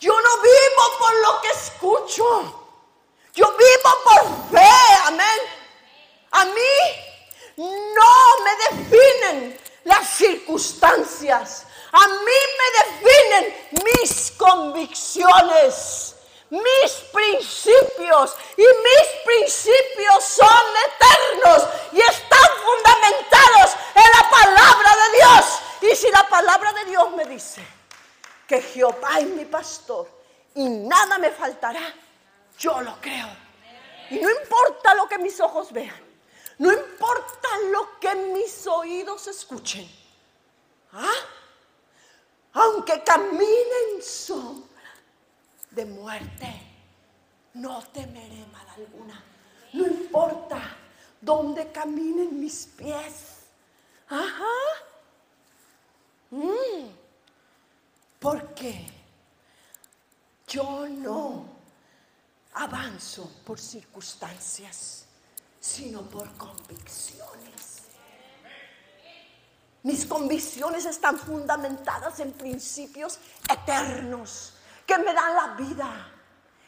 [0.00, 2.62] Yo no vivo por lo que escucho.
[3.34, 4.70] Yo vivo por fe.
[5.06, 5.38] Amén.
[6.32, 7.06] A mí
[7.56, 11.66] no me definen las circunstancias.
[11.92, 12.68] A mí me
[13.08, 13.44] definen
[13.84, 16.15] mis convicciones,
[16.50, 18.36] mis principios.
[18.56, 20.46] Y mis principios son
[20.86, 25.92] eternos y están fundamentados en la palabra de Dios.
[25.92, 27.66] Y si la palabra de Dios me dice
[28.46, 30.08] que Jehová es mi pastor
[30.54, 31.94] y nada me faltará,
[32.58, 33.28] yo lo creo.
[34.10, 36.00] Y no importa lo que mis ojos vean,
[36.58, 39.90] no importa lo que mis oídos escuchen.
[40.92, 41.12] ¿Ah?
[42.56, 44.65] aunque caminen son
[45.76, 46.48] de muerte,
[47.54, 49.22] no temeré mal alguna.
[49.74, 50.58] No importa
[51.20, 53.44] dónde caminen mis pies.
[54.08, 54.56] Ajá.
[56.30, 56.88] Mm.
[58.18, 58.86] Porque
[60.48, 61.44] yo no
[62.54, 65.04] avanzo por circunstancias,
[65.60, 67.82] sino por convicciones.
[69.82, 73.18] Mis convicciones están fundamentadas en principios
[73.52, 74.55] eternos
[74.86, 75.88] que me dan la vida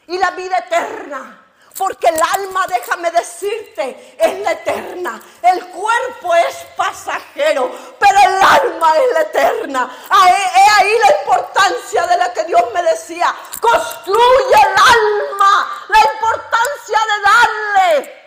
[0.07, 1.45] y la vida eterna.
[1.77, 5.21] Porque el alma, déjame decirte, es la eterna.
[5.41, 9.97] El cuerpo es pasajero, pero el alma es la eterna.
[10.27, 13.33] Es ahí la importancia de la que Dios me decía.
[13.61, 18.19] Construye el alma, la importancia de darle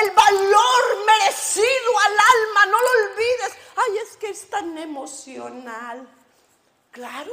[0.00, 3.52] el valor merecido al alma, no lo olvides.
[3.76, 6.06] Ay, es que es tan emocional.
[6.92, 7.32] Claro,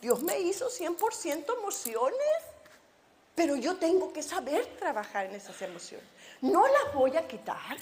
[0.00, 2.18] Dios me hizo 100% emociones,
[3.34, 6.06] pero yo tengo que saber trabajar en esas emociones.
[6.40, 7.76] No las voy a quitar.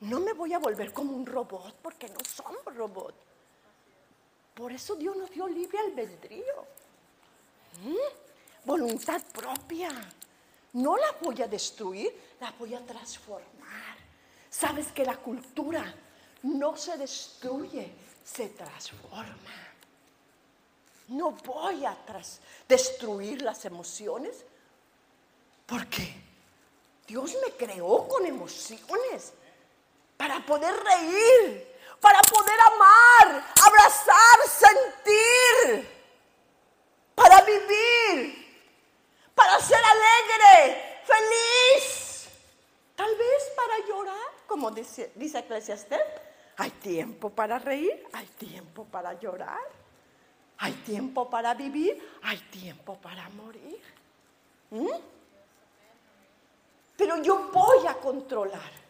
[0.00, 3.16] No me voy a volver como un robot porque no somos robots.
[4.54, 6.66] Por eso Dios nos dio libre albedrío.
[7.84, 8.66] ¿Mm?
[8.66, 9.90] Voluntad propia.
[10.72, 13.96] No la voy a destruir, la voy a transformar.
[14.48, 15.94] Sabes que la cultura
[16.42, 17.92] no se destruye,
[18.24, 19.69] se transforma.
[21.10, 21.96] No voy a
[22.66, 24.44] destruir las emociones
[25.66, 26.14] porque
[27.06, 29.32] Dios me creó con emociones
[30.16, 35.88] para poder reír, para poder amar, abrazar, sentir,
[37.14, 38.40] para vivir
[39.40, 42.28] para ser alegre, feliz.
[42.94, 46.00] Tal vez para llorar, como dice, dice Eclesiastes.
[46.58, 49.66] Hay tiempo para reír, hay tiempo para llorar,
[50.60, 53.80] hay tiempo para vivir, hay tiempo para morir.
[54.70, 54.88] ¿Mm?
[56.96, 58.80] Pero yo voy a controlar.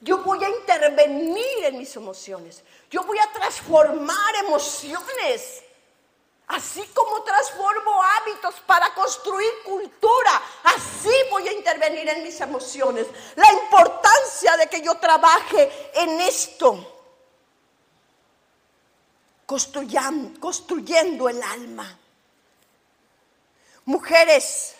[0.00, 2.62] Yo voy a intervenir en mis emociones.
[2.90, 5.64] Yo voy a transformar emociones
[6.48, 13.06] Así como transformo hábitos para construir cultura, así voy a intervenir en mis emociones.
[13.36, 16.97] La importancia de que yo trabaje en esto,
[19.48, 21.98] construyendo, el alma.
[23.86, 24.74] Mujeres,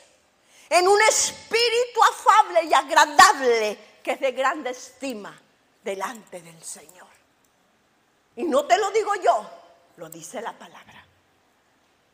[0.69, 5.41] en un espíritu afable y agradable que es de grande estima
[5.83, 7.09] delante del Señor.
[8.37, 9.51] Y no te lo digo yo,
[9.97, 11.09] lo dice la palabra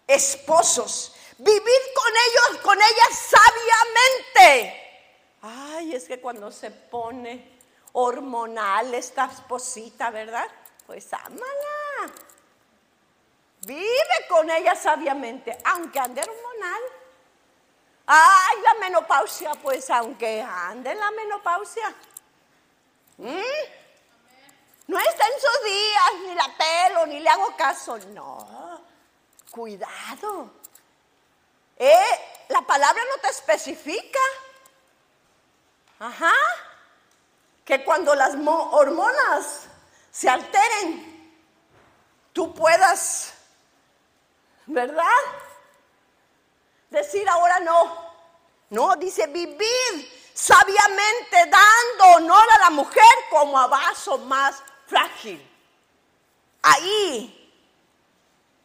[0.07, 3.35] esposos, vivir con ellos, con ellas
[4.39, 4.81] sabiamente.
[5.43, 7.59] Ay, es que cuando se pone
[7.93, 10.47] hormonal esta esposita, ¿verdad?
[10.87, 11.84] Pues ámala.
[13.67, 16.83] Vive con ella sabiamente, aunque ande hormonal.
[18.07, 21.95] Ay, la menopausia, pues aunque ande la menopausia.
[23.17, 23.85] ¿Mm?
[24.87, 27.99] No está en sus días, ni la pelo, ni le hago caso.
[28.13, 28.83] No,
[29.51, 30.51] Cuidado.
[31.77, 34.19] Eh, la palabra no te especifica.
[36.01, 36.33] Ajá.
[37.65, 39.69] Que cuando las hormonas
[40.11, 41.33] se alteren,
[42.33, 43.33] tú puedas,
[44.67, 45.05] ¿verdad?
[46.91, 48.15] Decir ahora no.
[48.71, 55.51] No, dice vivir sabiamente dando honor a la mujer como a vaso más frágil.
[56.63, 57.45] Ahí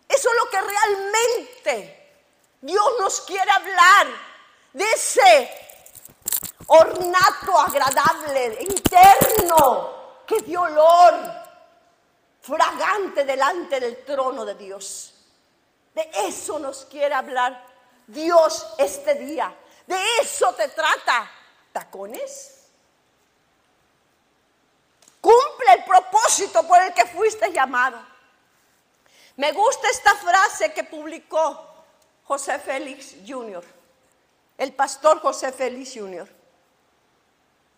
[0.09, 2.23] eso es lo que realmente
[2.61, 4.07] Dios nos quiere hablar,
[4.73, 5.49] de ese
[6.65, 11.13] ornato agradable, interno, que dio olor
[12.41, 15.13] fragante delante del trono de Dios.
[15.99, 17.61] De eso nos quiere hablar
[18.07, 19.53] Dios este día.
[19.85, 21.29] De eso te trata.
[21.73, 22.69] ¿Tacones?
[25.19, 27.99] Cumple el propósito por el que fuiste llamado.
[29.35, 31.67] Me gusta esta frase que publicó
[32.23, 33.65] José Félix Jr.,
[34.57, 36.29] el pastor José Félix Jr.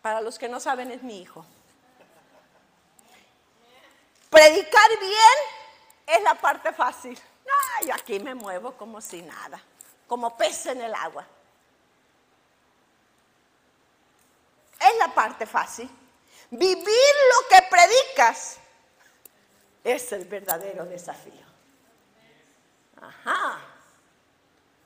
[0.04, 1.44] Para los que no saben, es mi hijo.
[4.30, 5.38] Predicar bien
[6.06, 7.20] es la parte fácil.
[7.80, 9.62] Ay, aquí me muevo como si nada,
[10.08, 11.26] como pez en el agua.
[14.80, 15.90] Es la parte fácil.
[16.50, 18.58] Vivir lo que predicas
[19.84, 21.46] es el verdadero desafío.
[23.00, 23.60] Ajá.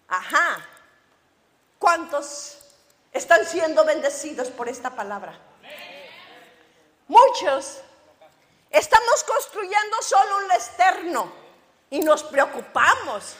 [0.07, 0.65] Ajá.
[1.79, 2.59] ¿Cuántos
[3.11, 5.37] están siendo bendecidos por esta palabra?
[7.07, 7.81] Muchos.
[8.69, 11.44] Estamos construyendo solo un externo
[11.89, 13.35] y nos preocupamos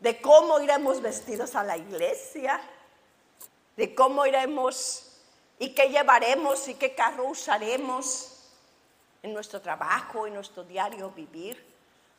[0.00, 2.60] de cómo iremos vestidos a la iglesia,
[3.76, 5.06] de cómo iremos
[5.58, 8.38] y qué llevaremos y qué carro usaremos
[9.22, 11.68] en nuestro trabajo, en nuestro diario vivir.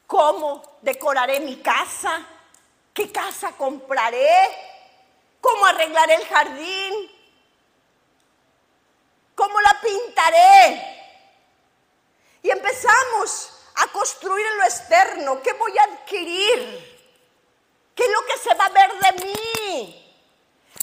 [0.05, 2.25] ¿Cómo decoraré mi casa?
[2.93, 4.29] ¿Qué casa compraré?
[5.39, 7.11] ¿Cómo arreglaré el jardín?
[9.33, 11.00] ¿Cómo la pintaré?
[12.43, 15.41] Y empezamos a construir en lo externo.
[15.41, 16.91] ¿Qué voy a adquirir?
[17.95, 20.23] ¿Qué es lo que se va a ver de mí?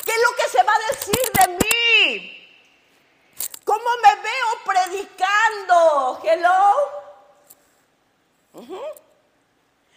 [0.05, 2.35] ¿Qué es lo que se va a decir de mí?
[3.65, 6.21] ¿Cómo me veo predicando?
[6.25, 6.99] Hello.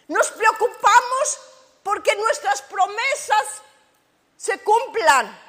[0.08, 1.40] Nos preocupamos
[1.82, 3.62] porque nuestras promesas
[4.36, 5.40] se cumplan.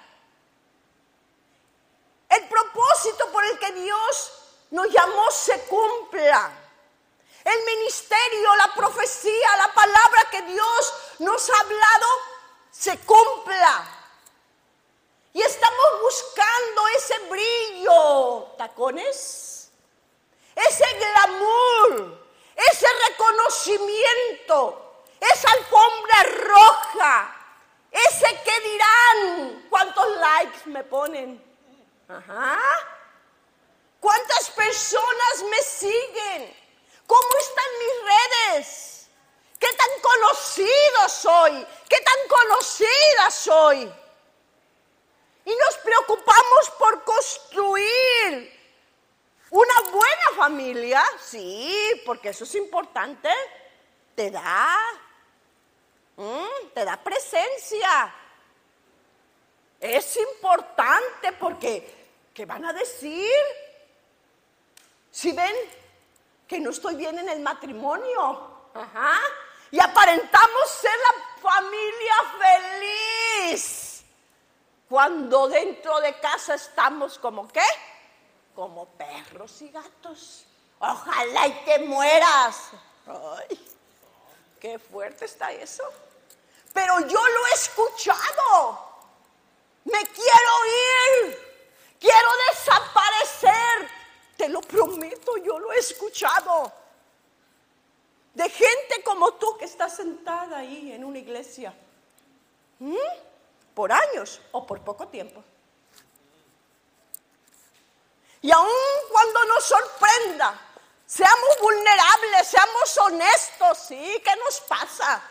[2.30, 4.43] El propósito por el que Dios
[4.74, 6.52] nos llamó se cumpla.
[7.44, 12.08] El ministerio, la profecía, la palabra que Dios nos ha hablado
[12.72, 13.86] se cumpla.
[15.32, 19.70] Y estamos buscando ese brillo, tacones,
[20.56, 27.36] ese glamour, ese reconocimiento, esa alfombra roja,
[27.92, 31.44] ese que dirán, cuántos likes me ponen.
[32.08, 32.93] Ajá.
[34.04, 36.54] ¿Cuántas personas me siguen?
[37.08, 39.08] ¿Cómo están mis redes?
[39.58, 41.66] ¿Qué tan conocido soy?
[41.88, 43.94] ¿Qué tan conocida soy?
[45.46, 48.60] Y nos preocupamos por construir
[49.52, 53.30] una buena familia, sí, porque eso es importante.
[54.16, 54.80] Te da,
[56.74, 58.14] te da presencia.
[59.80, 63.32] Es importante porque, ¿qué van a decir?
[65.14, 65.56] Si ven
[66.48, 69.20] que no estoy bien en el matrimonio, ajá,
[69.70, 74.04] y aparentamos ser la familia feliz
[74.90, 77.62] cuando dentro de casa estamos como qué?
[78.56, 80.46] Como perros y gatos.
[80.80, 82.72] Ojalá y te mueras.
[83.06, 83.76] Ay,
[84.60, 85.84] qué fuerte está eso.
[86.74, 88.80] Pero yo lo he escuchado.
[89.84, 90.66] Me quiero
[91.28, 91.98] ir.
[92.00, 94.03] Quiero desaparecer.
[94.38, 96.72] Te lo prometo, yo lo he escuchado.
[98.34, 101.74] De gente como tú que está sentada ahí en una iglesia.
[102.80, 102.96] ¿Mm?
[103.76, 105.44] Por años o por poco tiempo.
[108.42, 108.68] Y aun
[109.10, 110.60] cuando nos sorprenda,
[111.06, 115.22] seamos vulnerables, seamos honestos, sí, ¿qué nos pasa?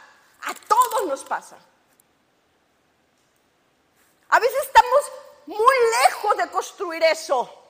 [0.42, 1.58] A todos nos pasa.
[4.30, 5.12] A veces estamos
[5.46, 5.74] muy
[6.04, 7.61] lejos de construir eso.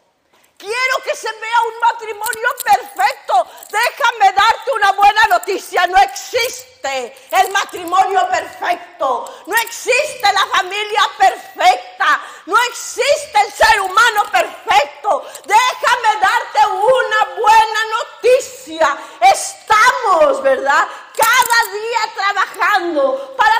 [0.62, 3.48] Quiero que se vea un matrimonio perfecto.
[3.68, 5.84] Déjame darte una buena noticia.
[5.88, 9.42] No existe el matrimonio perfecto.
[9.46, 12.20] No existe la familia perfecta.
[12.46, 15.26] No existe el ser humano perfecto.
[15.44, 18.96] Déjame darte una buena noticia.
[19.20, 20.86] Estamos, ¿verdad?
[21.16, 23.56] Cada día trabajando para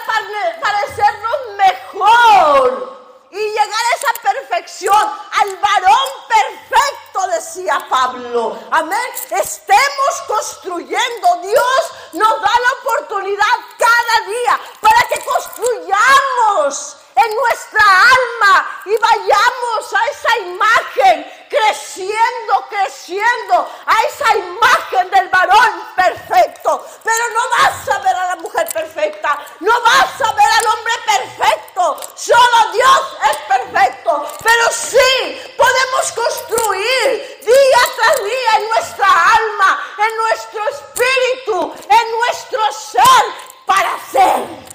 [0.60, 3.01] parecernos mejor
[3.42, 4.94] y llegar a esa perfección,
[5.40, 8.58] al varón perfecto, decía Pablo.
[8.70, 8.98] Amén.
[9.30, 11.36] Estemos construyendo.
[11.42, 13.46] Dios nos da la oportunidad
[13.78, 23.70] cada día para que construyamos en nuestra alma y vayamos a esa imagen, creciendo, creciendo,
[23.86, 26.86] a esa imagen del varón perfecto.
[27.02, 30.92] Pero no vas a ver a la mujer perfecta, no vas a ver al hombre
[31.06, 34.26] perfecto, solo Dios es perfecto.
[34.42, 42.72] Pero sí podemos construir día tras día en nuestra alma, en nuestro espíritu, en nuestro
[42.72, 43.24] ser,
[43.66, 44.71] para ser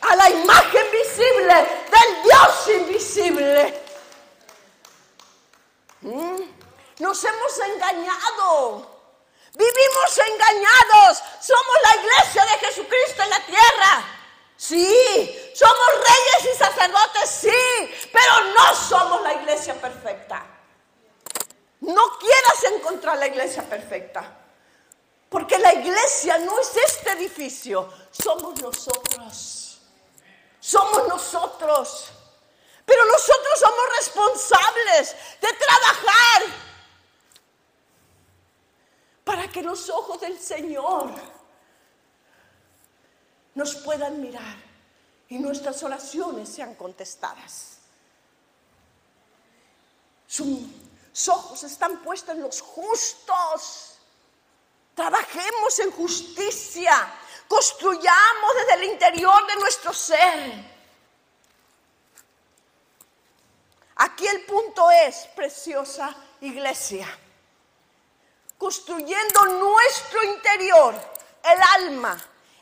[0.00, 3.82] a la imagen visible del Dios invisible.
[6.02, 6.42] Mm,
[7.00, 8.98] nos hemos engañado.
[9.54, 11.22] Vivimos engañados.
[11.40, 14.04] Somos la iglesia de Jesucristo en la tierra.
[14.56, 20.44] Sí, somos reyes y sacerdotes, sí, pero no somos la iglesia perfecta.
[21.80, 24.36] No quieras encontrar la iglesia perfecta,
[25.28, 29.67] porque la iglesia no es este edificio, somos nosotros
[30.60, 32.08] somos nosotros.
[32.84, 36.42] Pero nosotros somos responsables de trabajar
[39.24, 41.10] para que los ojos del Señor
[43.54, 44.56] nos puedan mirar
[45.28, 47.78] y nuestras oraciones sean contestadas.
[50.26, 53.98] Sus ojos están puestos en los justos.
[54.94, 57.12] Trabajemos en justicia
[57.48, 60.78] construyamos desde el interior de nuestro ser.
[63.96, 67.08] Aquí el punto es, preciosa iglesia,
[68.56, 70.94] construyendo nuestro interior,
[71.42, 72.16] el alma,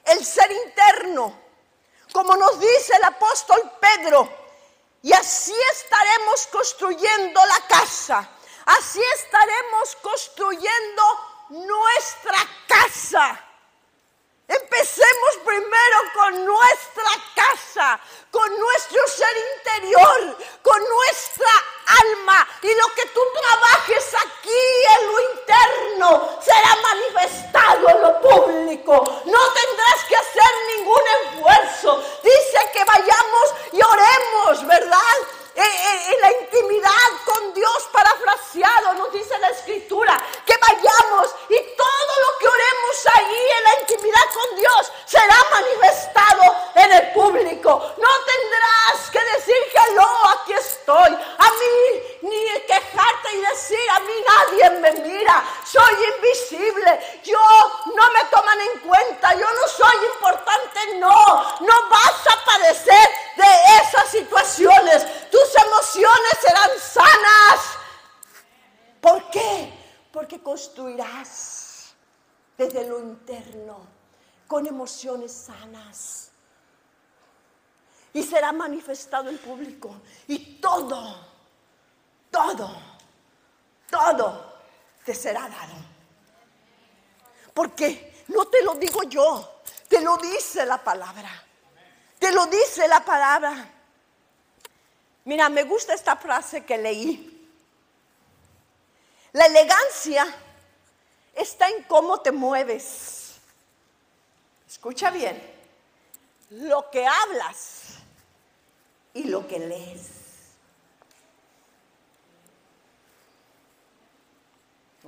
[0.04, 1.38] el ser interno,
[2.12, 4.46] como nos dice el apóstol Pedro,
[5.02, 8.30] y así estaremos construyendo la casa,
[8.64, 11.02] así estaremos construyendo
[11.50, 13.45] nuestra casa.
[14.48, 21.50] Empecemos primero con nuestra casa, con nuestro ser interior, con nuestra
[22.00, 22.46] alma.
[22.62, 24.62] Y lo que tú trabajes aquí
[25.00, 29.22] en lo interno será manifestado en lo público.
[29.24, 32.04] No tendrás que hacer ningún esfuerzo.
[32.22, 35.36] Dice que vayamos y oremos, ¿verdad?
[35.56, 42.38] en, la intimidad con Dios parafraseado, nos dice la escritura, que vayamos y todo lo
[42.38, 46.42] que oremos ahí en la intimidad con Dios será manifestado
[46.74, 47.94] en el público.
[47.96, 50.08] No tendrás que decir, hello,
[50.40, 51.12] aquí estoy.
[51.14, 57.38] A mí ni quejarte y decir, a mí nadie me mira, soy invisible, yo
[57.94, 63.46] no me toman en cuenta, yo no soy importante, no, no vas a padecer de
[63.80, 65.06] esas situaciones
[65.56, 67.78] emociones serán sanas.
[69.00, 69.72] ¿Por qué?
[70.12, 71.94] Porque construirás
[72.56, 73.86] desde lo interno
[74.66, 76.30] emociones sanas.
[78.12, 80.00] Y será manifestado en público.
[80.26, 81.26] Y todo,
[82.30, 82.70] todo,
[83.90, 84.54] todo
[85.04, 85.74] te será dado.
[87.52, 91.30] Porque no te lo digo yo, te lo dice la palabra.
[92.18, 93.72] Te lo dice la palabra.
[95.24, 97.32] Mira, me gusta esta frase que leí.
[99.32, 100.26] La elegancia
[101.34, 103.25] está en cómo te mueves.
[104.76, 105.42] Escucha bien,
[106.50, 107.94] lo que hablas
[109.14, 110.10] y lo que lees.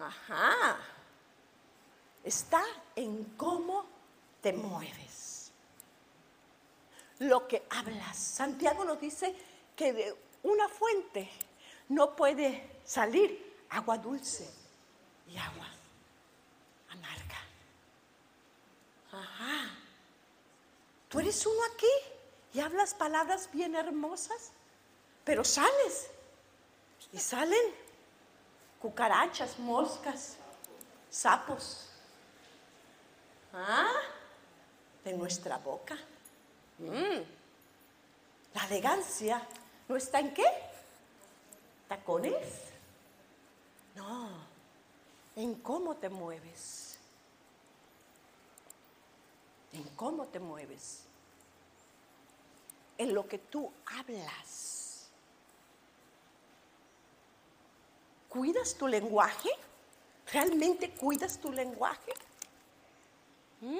[0.01, 0.79] Ajá.
[2.25, 2.65] Está
[2.97, 3.85] en cómo
[4.41, 5.53] te mueves.
[7.19, 8.17] Lo que hablas.
[8.17, 9.37] Santiago nos dice
[9.77, 11.31] que de una fuente
[11.91, 14.49] no puede salir agua dulce
[15.29, 15.69] y agua
[16.89, 17.48] amarga.
[19.19, 19.71] Ajá.
[21.09, 21.87] Tú eres uno aquí
[22.53, 24.53] y hablas palabras bien hermosas,
[25.25, 26.11] pero sales
[27.13, 27.75] y salen
[28.81, 30.37] cucarachas, moscas,
[31.11, 31.89] sapos.
[33.53, 33.93] ¿Ah?
[35.05, 35.97] De nuestra boca.
[36.79, 37.23] Mm.
[38.55, 39.47] La elegancia
[39.89, 40.47] no está en qué?
[41.89, 42.65] ¿Tacones?
[43.95, 44.31] No,
[45.35, 46.88] en cómo te mueves.
[49.79, 51.05] En cómo te mueves.
[52.97, 55.09] En lo que tú hablas.
[58.29, 59.51] ¿Cuidas tu lenguaje?
[60.33, 62.13] ¿Realmente cuidas tu lenguaje?
[63.61, 63.79] ¿Mm?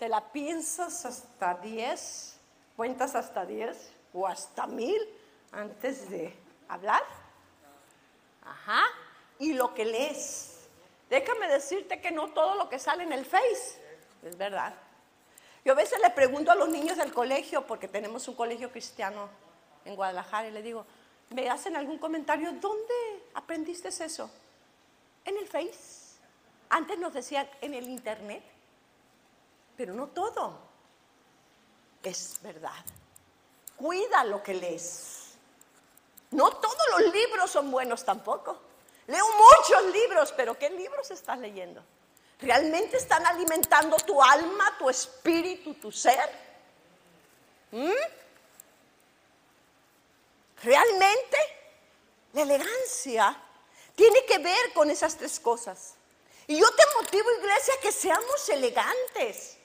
[0.00, 2.36] ¿Te la piensas hasta 10?
[2.76, 5.00] ¿Cuentas hasta 10 o hasta mil
[5.52, 6.36] antes de
[6.68, 7.04] hablar?
[8.42, 8.82] Ajá.
[9.38, 10.66] Y lo que lees.
[11.08, 13.79] Déjame decirte que no todo lo que sale en el Face
[14.22, 14.74] es verdad.
[15.64, 19.28] Yo a veces le pregunto a los niños del colegio, porque tenemos un colegio cristiano
[19.84, 20.86] en Guadalajara, y le digo,
[21.30, 22.52] ¿me hacen algún comentario?
[22.52, 22.94] ¿Dónde
[23.34, 24.30] aprendiste eso?
[25.24, 26.18] En el Face.
[26.70, 28.42] Antes nos decían en el Internet,
[29.76, 30.58] pero no todo
[32.02, 32.84] es verdad.
[33.76, 35.34] Cuida lo que lees.
[36.30, 38.58] No todos los libros son buenos tampoco.
[39.06, 41.82] Leo muchos libros, pero ¿qué libros estás leyendo?
[42.42, 46.30] ¿Realmente están alimentando tu alma, tu espíritu, tu ser?
[47.72, 47.92] ¿Mm?
[50.62, 51.36] ¿Realmente?
[52.32, 53.36] La elegancia
[53.94, 55.94] tiene que ver con esas tres cosas.
[56.46, 59.56] Y yo te motivo, iglesia, que seamos elegantes.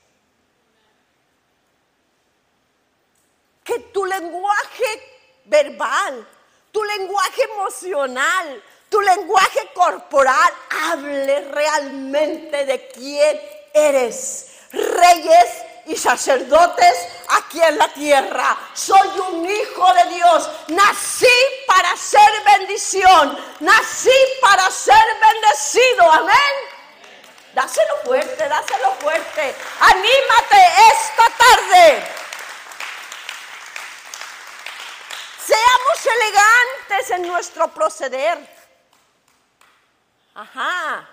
[3.64, 6.28] Que tu lenguaje verbal,
[6.72, 8.64] tu lenguaje emocional,
[8.96, 13.42] tu lenguaje corporal hable realmente de quién
[13.74, 14.52] eres.
[14.72, 16.96] Reyes y sacerdotes
[17.28, 18.58] aquí en la tierra.
[18.74, 20.50] Soy un hijo de Dios.
[20.70, 21.28] Nací
[21.68, 23.38] para ser bendición.
[23.60, 26.10] Nací para ser bendecido.
[26.14, 26.56] Amén.
[27.54, 29.56] Dáselo fuerte, dáselo fuerte.
[29.82, 32.08] Anímate esta tarde.
[35.46, 38.55] Seamos elegantes en nuestro proceder.
[40.36, 41.10] Ajá.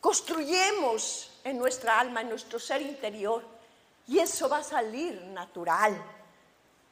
[0.00, 3.44] Construyemos en nuestra alma, en nuestro ser interior,
[4.06, 6.02] y eso va a salir natural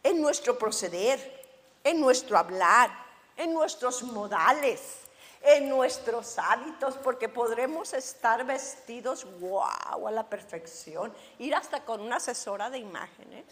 [0.03, 1.47] en nuestro proceder,
[1.83, 2.91] en nuestro hablar,
[3.37, 4.99] en nuestros modales,
[5.43, 12.17] en nuestros hábitos, porque podremos estar vestidos, wow, a la perfección, ir hasta con una
[12.17, 13.45] asesora de imágenes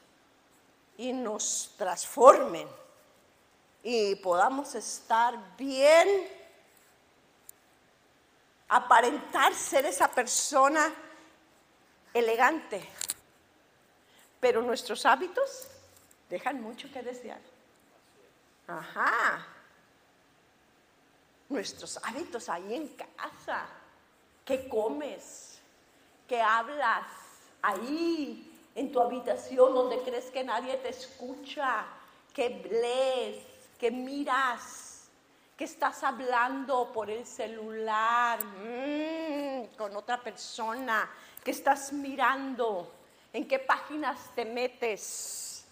[0.98, 2.68] y nos transformen
[3.82, 6.28] y podamos estar bien
[8.68, 10.92] aparentar ser esa persona
[12.12, 12.88] elegante,
[14.40, 15.68] pero nuestros hábitos
[16.28, 17.40] dejan mucho que desear.
[18.66, 19.46] Ajá.
[21.48, 23.66] Nuestros hábitos ahí en casa.
[24.44, 25.60] ¿Qué comes?
[26.26, 27.06] ¿Qué hablas?
[27.62, 31.86] Ahí, en tu habitación donde crees que nadie te escucha.
[32.34, 33.44] ¿Qué lees?
[33.78, 34.85] ¿Qué miras?
[35.56, 41.10] Que estás hablando por el celular mm, con otra persona,
[41.42, 42.92] que estás mirando,
[43.32, 45.64] en qué páginas te metes.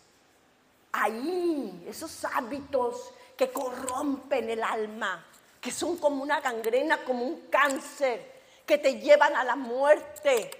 [0.92, 5.26] Ahí, esos hábitos que corrompen el alma,
[5.60, 8.32] que son como una gangrena, como un cáncer,
[8.64, 10.50] que te llevan a la muerte.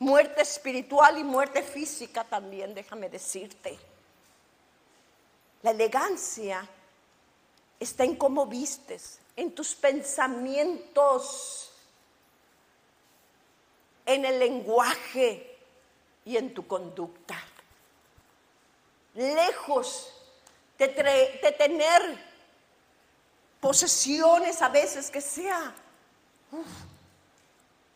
[0.00, 3.78] Muerte espiritual y muerte física también, déjame decirte.
[5.62, 6.68] La elegancia
[7.82, 11.72] está en cómo vistes, en tus pensamientos,
[14.06, 15.58] en el lenguaje
[16.24, 17.36] y en tu conducta.
[19.14, 20.12] Lejos
[20.78, 20.88] de,
[21.58, 22.32] tener
[23.60, 25.74] posesiones a veces que sea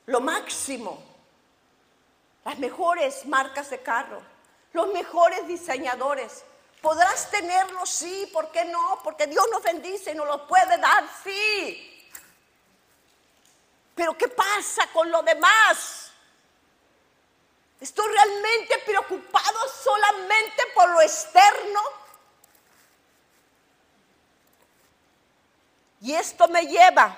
[0.07, 0.99] lo máximo,
[2.45, 4.21] las mejores marcas de carro,
[4.73, 6.45] los mejores diseñadores,
[6.87, 9.01] Podrás tenerlo, sí, ¿por qué no?
[9.03, 12.09] Porque Dios nos bendice y nos lo puede dar, sí.
[13.93, 16.13] Pero ¿qué pasa con lo demás?
[17.81, 21.81] ¿Estoy realmente preocupado solamente por lo externo?
[26.03, 27.17] Y esto me lleva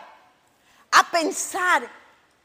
[0.93, 1.87] a pensar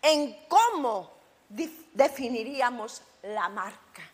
[0.01, 1.09] en cómo
[1.47, 4.12] definiríamos la marca.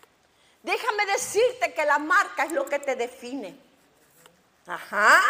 [0.61, 3.57] Déjame decirte que la marca es lo que te define.
[4.67, 5.21] Ajá.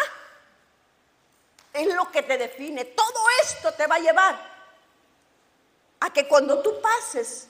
[1.72, 2.84] Es lo que te define.
[2.84, 4.50] Todo esto te va a llevar
[6.00, 7.48] a que cuando tú pases,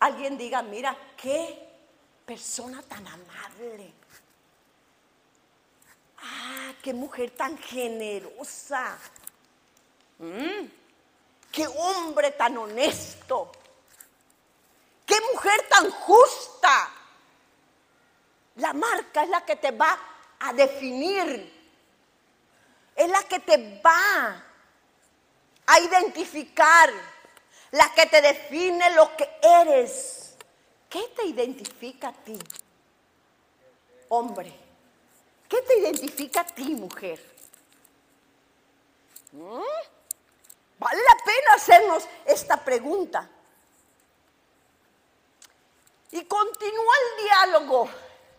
[0.00, 1.68] alguien diga, mira, qué
[2.26, 3.92] persona tan amable.
[6.20, 8.98] Ah, qué mujer tan generosa.
[10.18, 10.66] Mm,
[11.52, 13.52] qué hombre tan honesto.
[15.08, 16.90] Qué mujer tan justa.
[18.56, 19.98] La marca es la que te va
[20.38, 21.50] a definir.
[22.94, 24.44] Es la que te va
[25.66, 26.92] a identificar.
[27.70, 30.36] La que te define lo que eres.
[30.90, 32.38] ¿Qué te identifica a ti?
[34.10, 34.52] Hombre.
[35.48, 37.18] ¿Qué te identifica a ti, mujer?
[39.32, 39.62] ¿Mm?
[40.78, 43.26] Vale la pena hacernos esta pregunta.
[46.10, 47.88] Y continúa el diálogo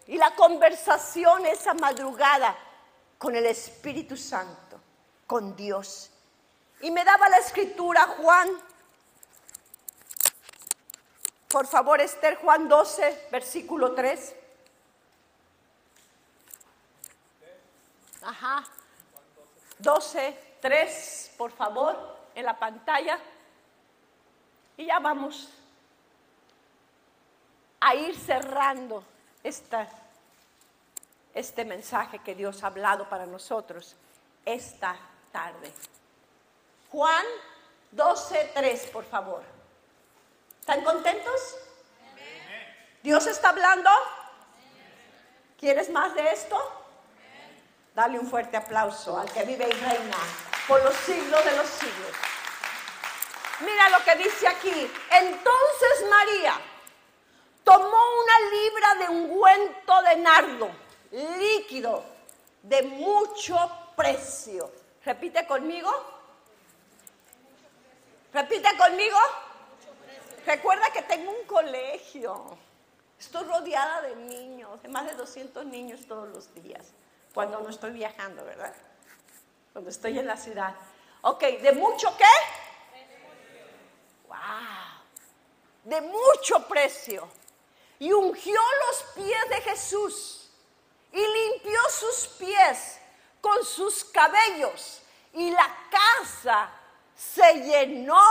[0.08, 2.58] y la conversación esa madrugada
[3.18, 4.80] con el Espíritu Santo,
[5.28, 6.10] con Dios.
[6.82, 8.50] Y me daba la escritura Juan,
[11.50, 14.36] por favor Esther, Juan 12, versículo 3.
[18.24, 18.66] Ajá.
[19.78, 23.20] 12, 3, por favor, en la pantalla.
[24.76, 25.50] Y ya vamos
[27.82, 29.04] a ir cerrando
[31.34, 33.96] este mensaje que Dios ha hablado para nosotros
[34.46, 34.96] esta
[35.32, 35.74] tarde.
[36.92, 37.26] Juan
[37.96, 39.44] 12.3, por favor.
[40.60, 41.58] ¿Están contentos?
[43.02, 43.90] ¿Dios está hablando?
[45.60, 46.58] ¿Quieres más de esto?
[47.96, 50.18] Dale un fuerte aplauso al que vive y reina
[50.68, 52.12] por los siglos de los siglos.
[53.62, 54.92] Mira lo que dice aquí.
[55.12, 56.54] Entonces María
[57.70, 60.72] tomó una libra de ungüento de nardo,
[61.12, 62.04] líquido,
[62.64, 63.56] de mucho
[63.96, 64.72] precio.
[65.06, 65.92] Repite conmigo.
[68.34, 69.18] Repite conmigo.
[70.48, 72.58] Recuerda que tengo un colegio.
[73.20, 76.88] Estoy rodeada de niños, de más de 200 niños todos los días,
[77.36, 78.74] cuando no estoy viajando, ¿verdad?
[79.74, 80.74] Cuando estoy en la ciudad.
[81.22, 82.24] Ok, ¿de mucho qué?
[84.28, 84.38] Wow.
[85.84, 87.30] De mucho precio
[88.00, 90.50] y ungió los pies de Jesús
[91.12, 93.00] y limpió sus pies
[93.42, 95.02] con sus cabellos
[95.34, 96.72] y la casa
[97.16, 98.24] se llenó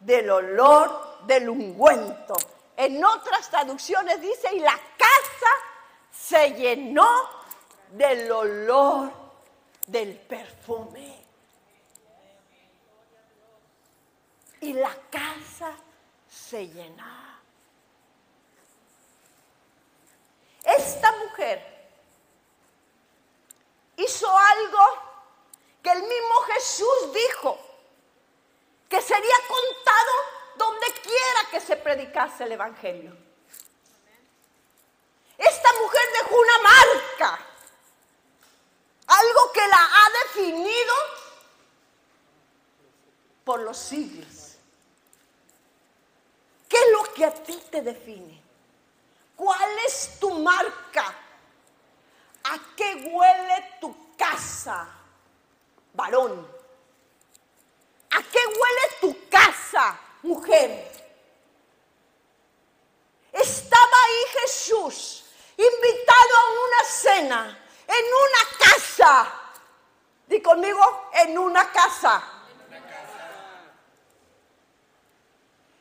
[0.00, 2.34] del olor del ungüento.
[2.76, 5.52] En otras traducciones dice, y la casa
[6.12, 7.08] se llenó
[7.90, 9.10] del olor
[9.86, 11.24] del perfume.
[14.60, 15.72] Y la casa
[16.28, 17.27] se llenó.
[20.76, 21.64] Esta mujer
[23.96, 24.84] hizo algo
[25.82, 27.58] que el mismo Jesús dijo,
[28.88, 30.12] que sería contado
[30.56, 33.16] donde quiera que se predicase el Evangelio.
[35.36, 37.38] Esta mujer dejó una marca,
[39.06, 40.94] algo que la ha definido
[43.44, 44.56] por los siglos.
[46.68, 48.47] ¿Qué es lo que a ti te define?
[49.38, 51.14] ¿Cuál es tu marca?
[52.42, 54.88] ¿A qué huele tu casa,
[55.94, 56.44] varón?
[58.10, 60.90] ¿A qué huele tu casa, mujer?
[63.30, 65.24] Estaba ahí Jesús,
[65.56, 69.32] invitado a una cena, en una casa.
[70.26, 72.37] Di conmigo, en una casa.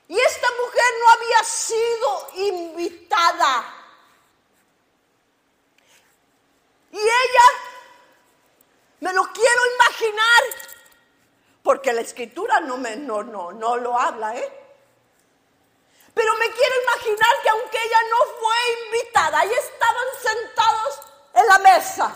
[0.08, 3.74] Y esta mujer no había sido invitada.
[6.92, 7.48] Y ella,
[9.02, 10.44] me lo quiero imaginar,
[11.62, 14.54] porque la escritura no, me, no, no, no lo habla, ¿eh?
[16.14, 18.56] Pero me quiero imaginar que aunque ella no fue
[18.86, 21.00] invitada, ahí estaban sentados
[21.34, 22.16] en la mesa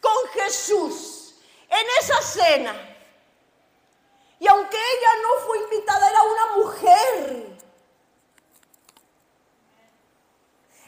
[0.00, 1.34] con Jesús
[1.70, 2.89] en esa cena.
[4.40, 7.46] Y aunque ella no fue invitada, era una mujer.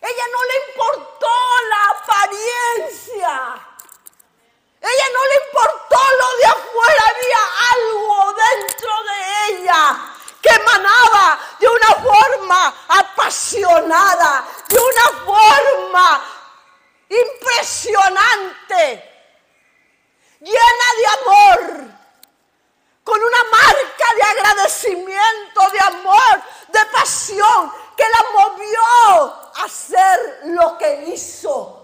[0.00, 1.28] Ella no le importó
[1.68, 3.30] la apariencia.
[4.80, 7.02] Ella no le importó lo de afuera.
[7.14, 7.42] Había
[7.72, 9.80] algo dentro de ella
[10.40, 16.24] que emanaba de una forma apasionada, de una forma
[17.10, 18.80] impresionante,
[20.40, 22.01] llena de amor
[23.04, 28.80] con una marca de agradecimiento, de amor, de pasión, que la movió
[29.54, 31.78] a hacer lo que hizo.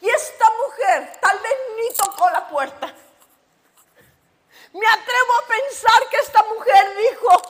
[0.00, 2.94] Y esta mujer tal vez ni tocó la puerta.
[4.72, 7.42] Me atrevo a pensar que esta mujer dijo,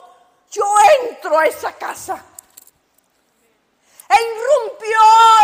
[0.51, 0.65] yo
[1.01, 2.23] entro a esa casa.
[4.09, 4.99] E irrumpió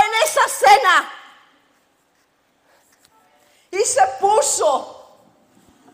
[0.06, 1.25] en esa cena.
[3.76, 5.20] Y se puso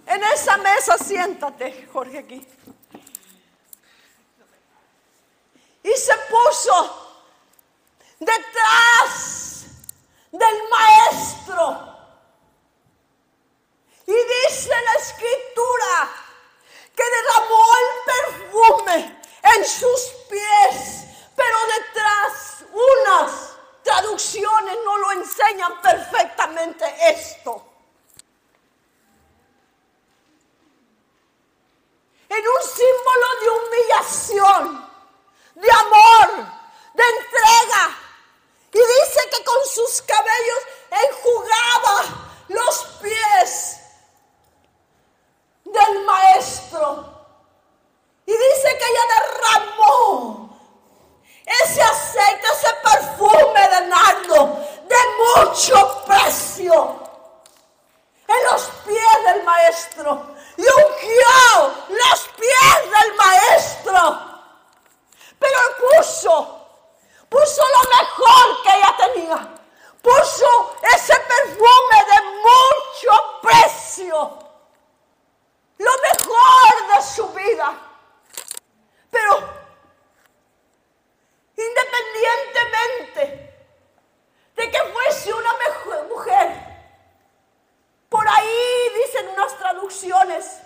[0.05, 0.97] en esa mesa.
[0.99, 2.47] Siéntate, Jorge, aquí.
[5.83, 7.25] Y se puso
[8.19, 9.65] detrás
[10.31, 11.97] del maestro.
[14.05, 16.11] Y dice la escritura
[16.95, 21.05] que derramó el perfume en sus pies,
[21.35, 27.70] pero detrás unas traducciones no lo enseñan perfectamente esto.
[32.31, 34.89] En un símbolo de humillación,
[35.55, 36.47] de amor,
[36.93, 37.97] de entrega.
[38.71, 40.59] Y dice que con sus cabellos
[41.09, 42.05] enjugaba
[42.47, 43.81] los pies
[45.65, 47.03] del maestro.
[48.25, 50.57] Y dice que ella derramó
[51.45, 54.57] ese aceite, ese perfume de nardo
[54.87, 56.97] de mucho precio
[58.25, 60.30] en los pies del maestro.
[60.61, 63.97] Y ungió los pies del maestro.
[65.39, 66.35] Pero puso,
[67.27, 69.39] puso lo mejor que ella tenía.
[70.03, 74.37] Puso ese perfume de mucho precio
[75.79, 77.73] lo mejor de su vida.
[79.09, 79.39] Pero
[81.57, 83.21] independientemente
[84.55, 85.53] de que fuese una
[86.07, 86.70] mujer,
[88.11, 90.59] por ahí dicen unas traducciones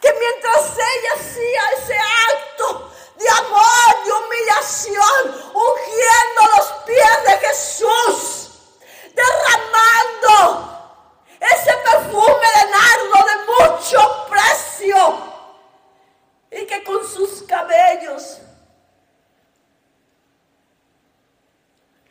[0.00, 8.50] que mientras ella hacía ese acto de amor, de humillación, ungiendo los pies de Jesús,
[9.14, 10.32] derramando
[11.38, 15.18] ese perfume de nardo de mucho precio
[16.50, 18.40] y que con sus cabellos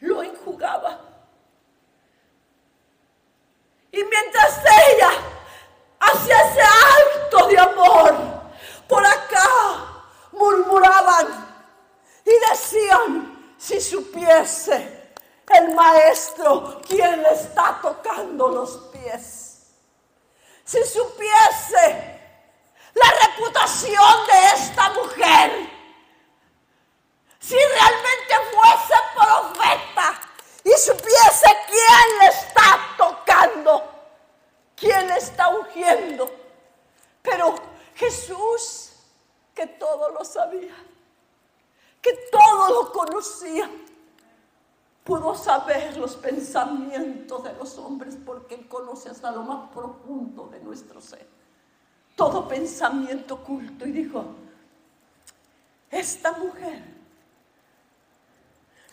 [0.01, 1.06] lo enjugaba.
[3.97, 5.09] Y mientras ella
[5.99, 8.15] hacía ese acto de amor,
[8.87, 9.49] por acá
[10.33, 11.65] murmuraban
[12.23, 15.15] y decían, si supiese
[15.49, 19.65] el maestro quien le está tocando los pies.
[20.63, 22.21] Si supiese
[22.93, 25.69] la reputación de esta mujer,
[27.39, 30.21] si realmente fuese profeta
[30.63, 32.86] y supiese quién le está
[34.77, 36.31] quién está ungiendo.
[37.21, 37.55] Pero
[37.95, 38.91] Jesús,
[39.53, 40.75] que todo lo sabía,
[42.01, 43.69] que todo lo conocía,
[45.03, 50.59] pudo saber los pensamientos de los hombres porque Él conoce hasta lo más profundo de
[50.59, 51.27] nuestro ser.
[52.15, 53.85] Todo pensamiento oculto.
[53.85, 54.25] Y dijo,
[55.89, 56.83] esta mujer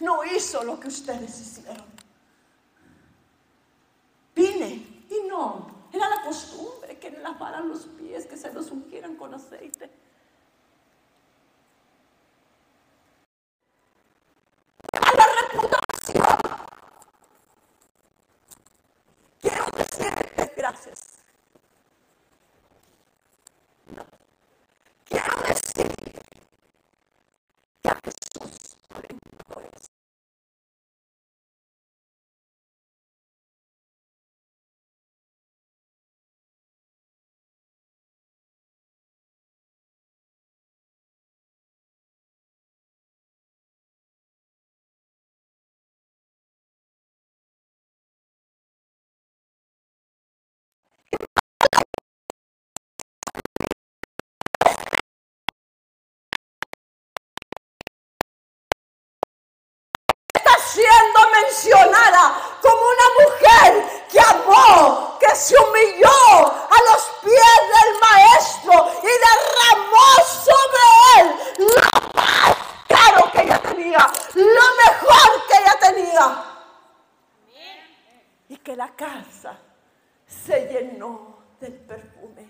[0.01, 1.85] no hizo lo que ustedes hicieron.
[4.35, 9.33] Vine y no, era la costumbre que lavaran los pies, que se los ungieran con
[9.35, 9.91] aceite.
[20.57, 21.14] gracias.
[60.35, 68.01] Está siendo mencionada como una mujer que amó, que se humilló a los pies del
[68.01, 70.09] maestro y derramó
[70.45, 70.85] sobre
[71.19, 71.27] él
[71.59, 72.57] lo más
[72.89, 76.51] caro que ella tenía, lo mejor que ella tenía.
[78.49, 79.57] Y que la casa
[80.45, 82.49] se llenó del perfume.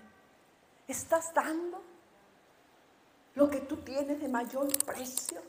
[0.87, 1.81] ¿Estás dando
[3.35, 5.41] lo que tú tienes de mayor precio?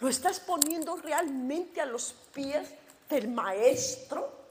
[0.00, 2.74] ¿Lo estás poniendo realmente a los pies
[3.08, 4.44] del maestro?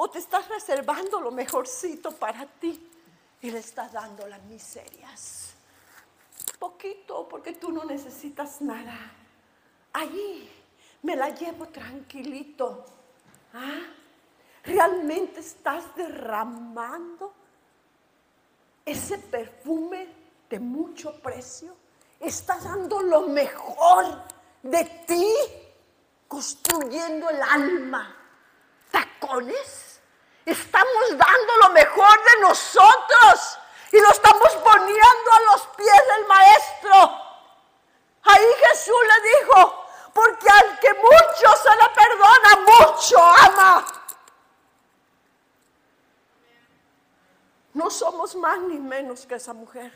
[0.00, 2.88] o te estás reservando lo mejorcito para ti
[3.42, 5.54] y le estás dando las miserias.
[6.56, 8.96] Poquito, porque tú no necesitas nada.
[9.92, 10.48] Allí
[11.02, 12.84] me la llevo tranquilito.
[13.52, 13.80] ¿Ah?
[14.68, 17.32] ¿Realmente estás derramando
[18.84, 20.14] ese perfume
[20.50, 21.74] de mucho precio?
[22.20, 24.04] ¿Estás dando lo mejor
[24.62, 25.34] de ti?
[26.28, 28.14] Construyendo el alma.
[28.90, 30.00] ¿Tacones?
[30.44, 33.58] Estamos dando lo mejor de nosotros
[33.90, 37.20] y lo estamos poniendo a los pies del maestro.
[38.22, 43.97] Ahí Jesús le dijo, porque al que mucho se le perdona, mucho ama.
[47.78, 49.92] No somos más ni menos que esa mujer,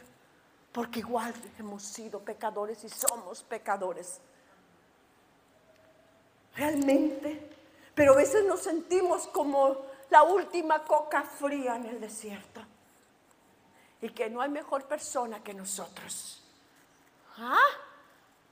[0.70, 4.20] porque igual hemos sido pecadores y somos pecadores.
[6.54, 7.50] Realmente,
[7.92, 9.78] pero a veces nos sentimos como
[10.10, 12.60] la última coca fría en el desierto.
[14.00, 16.40] Y que no hay mejor persona que nosotros.
[17.38, 17.66] ¿Ah?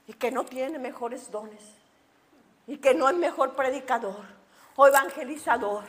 [0.07, 1.63] Y que no tiene mejores dones.
[2.67, 4.25] Y que no es mejor predicador,
[4.75, 5.85] o evangelizador,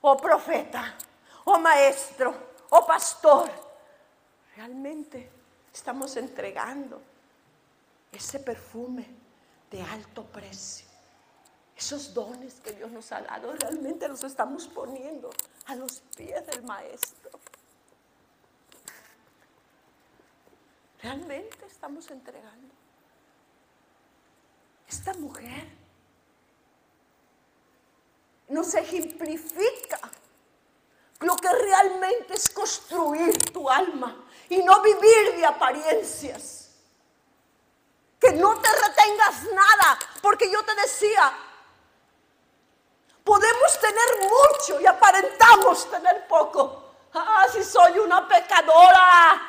[0.00, 0.96] o profeta,
[1.44, 3.50] o maestro, o pastor.
[4.56, 5.30] Realmente
[5.72, 7.00] estamos entregando
[8.12, 9.06] ese perfume
[9.70, 10.94] de alto precio
[11.76, 15.30] esos dones que Dios nos ha dado, realmente los estamos poniendo
[15.66, 17.30] a los pies del Maestro.
[21.02, 22.72] Realmente estamos entregando.
[24.88, 25.68] Esta mujer
[28.48, 29.98] nos ejemplifica
[31.24, 34.14] lo que realmente es construir tu alma
[34.48, 36.70] y no vivir de apariencias.
[38.20, 41.32] Que no te retengas nada, porque yo te decía,
[43.24, 46.82] Podemos tener mucho y aparentamos tener poco.
[47.14, 49.40] Ah, si soy una pecadora,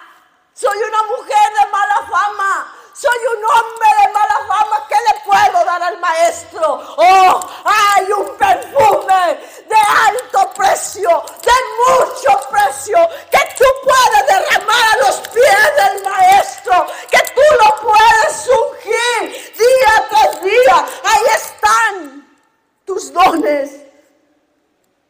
[0.53, 5.65] soy una mujer de mala fama, soy un hombre de mala fama, ¿qué le puedo
[5.65, 6.81] dar al maestro?
[6.95, 9.75] Oh, hay un perfume de
[10.07, 11.51] alto precio, de
[11.83, 12.97] mucho precio,
[13.29, 20.07] que tú puedes derramar a los pies del maestro, que tú lo puedes ungir día
[20.09, 20.85] tras día.
[21.03, 22.37] Ahí están
[22.85, 23.71] tus dones.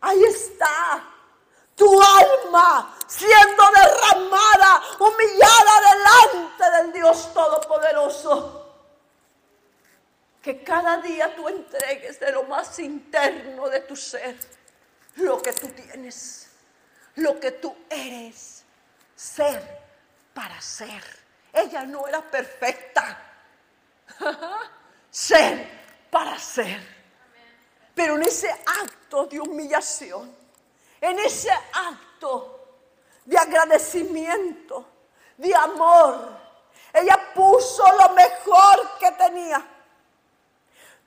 [0.01, 1.03] Ahí está
[1.75, 8.61] tu alma siendo derramada, humillada delante del Dios Todopoderoso.
[10.41, 14.35] Que cada día tú entregues de lo más interno de tu ser
[15.17, 16.49] lo que tú tienes,
[17.15, 18.63] lo que tú eres,
[19.15, 19.61] ser
[20.33, 21.03] para ser.
[21.53, 23.17] Ella no era perfecta,
[25.09, 25.67] ser
[26.09, 26.95] para ser.
[27.93, 30.35] Pero en ese acto de humillación,
[30.99, 32.54] en ese acto
[33.45, 34.85] agradecimiento,
[35.37, 36.29] de amor,
[36.93, 39.65] ella puso lo mejor que tenía,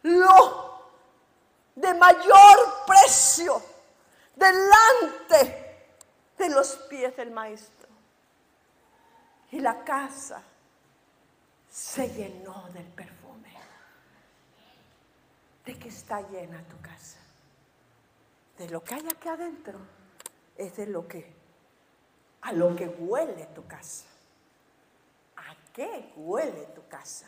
[0.03, 0.83] lo
[1.75, 3.63] de mayor precio,
[4.35, 5.87] delante
[6.37, 7.89] de los pies del maestro.
[9.51, 10.43] Y la casa
[11.71, 13.19] se llenó del perfume
[15.69, 17.19] de que está llena tu casa.
[18.57, 19.79] De lo que hay aquí adentro
[20.57, 21.31] es de lo que,
[22.43, 24.07] a lo que huele tu casa.
[25.37, 27.27] ¿A qué huele tu casa?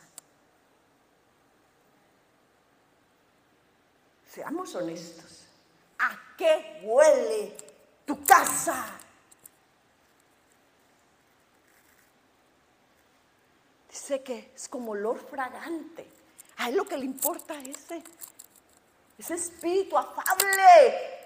[4.28, 5.46] Seamos honestos.
[5.98, 7.56] ¿A qué huele
[8.06, 8.86] tu casa?
[13.88, 16.08] Dice que es como olor fragante.
[16.58, 18.02] A lo que le importa es ese,
[19.18, 21.18] ese espíritu afable,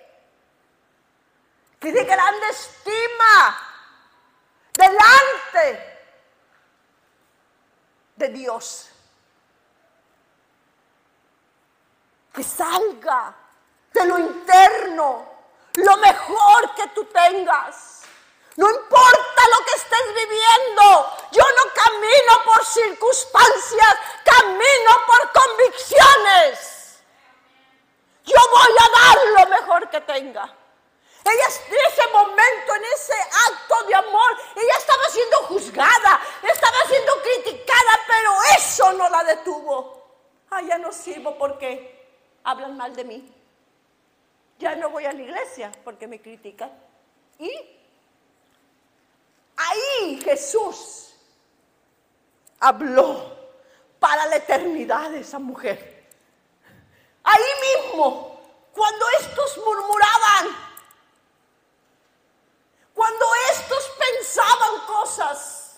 [1.80, 3.73] que de grande estima
[4.76, 6.00] delante
[8.16, 8.90] de Dios.
[12.32, 13.34] Que salga
[13.92, 15.34] de lo interno
[15.74, 18.02] lo mejor que tú tengas.
[18.56, 27.02] No importa lo que estés viviendo, yo no camino por circunstancias, camino por convicciones.
[28.24, 30.54] Yo voy a dar lo mejor que tenga.
[31.24, 33.14] Ella en ese momento, en ese
[33.48, 40.02] acto de amor, ella estaba siendo juzgada, estaba siendo criticada, pero eso no la detuvo.
[40.50, 42.06] Ah, ya no sirvo porque
[42.44, 43.34] hablan mal de mí.
[44.58, 46.70] Ya no voy a la iglesia porque me critican.
[47.38, 47.50] Y
[49.56, 51.14] Ahí Jesús
[52.58, 53.36] habló
[53.98, 56.08] para la eternidad de esa mujer.
[57.22, 58.40] Ahí mismo
[58.72, 60.48] cuando estos murmuraban,
[62.94, 65.74] cuando estos pensaban cosas,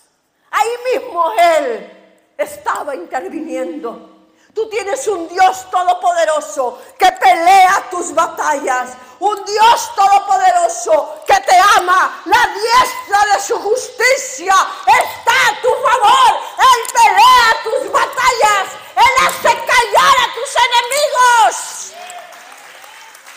[0.50, 4.10] ahí mismo Él estaba interviniendo.
[4.54, 8.90] Tú tienes un Dios todopoderoso que pelea tus batallas.
[9.18, 12.22] Un Dios todopoderoso que te ama.
[12.26, 14.54] La diestra de su justicia
[14.86, 16.40] está a tu favor.
[16.58, 18.68] Él pelea tus batallas.
[18.96, 21.92] Él hace callar a tus enemigos.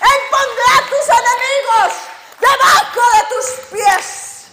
[0.01, 2.08] Él pondrá a tus enemigos
[2.39, 4.51] debajo de tus pies.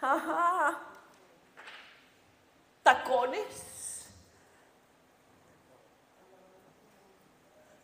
[0.00, 0.78] Ajá.
[2.82, 4.06] Tacones.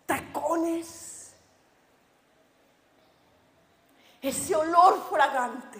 [0.06, 1.34] Tacones.
[4.20, 5.78] Ese olor fragante.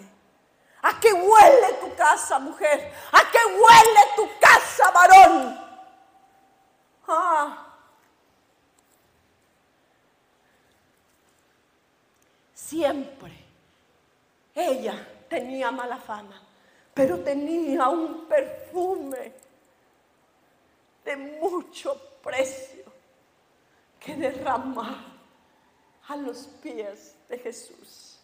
[0.83, 2.91] ¿A qué huele tu casa, mujer?
[3.11, 5.59] ¿A qué huele tu casa, varón?
[7.07, 7.70] Ah.
[12.71, 13.33] Siempre
[14.55, 16.41] ella tenía mala fama,
[16.93, 19.33] pero tenía un perfume
[21.03, 22.85] de mucho precio
[23.99, 25.03] que derramar
[26.07, 28.19] a los pies de Jesús.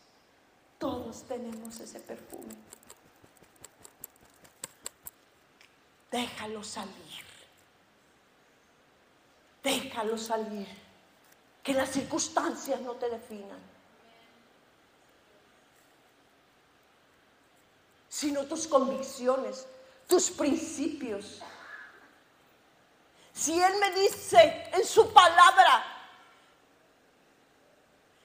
[0.77, 2.55] Todos tenemos ese perfume.
[6.09, 7.25] Déjalo salir.
[9.61, 10.69] Déjalo salir.
[11.61, 13.76] Que las circunstancias no te definan.
[18.17, 19.67] Sino tus convicciones,
[20.07, 21.39] tus principios.
[23.31, 25.85] Si Él me dice en su palabra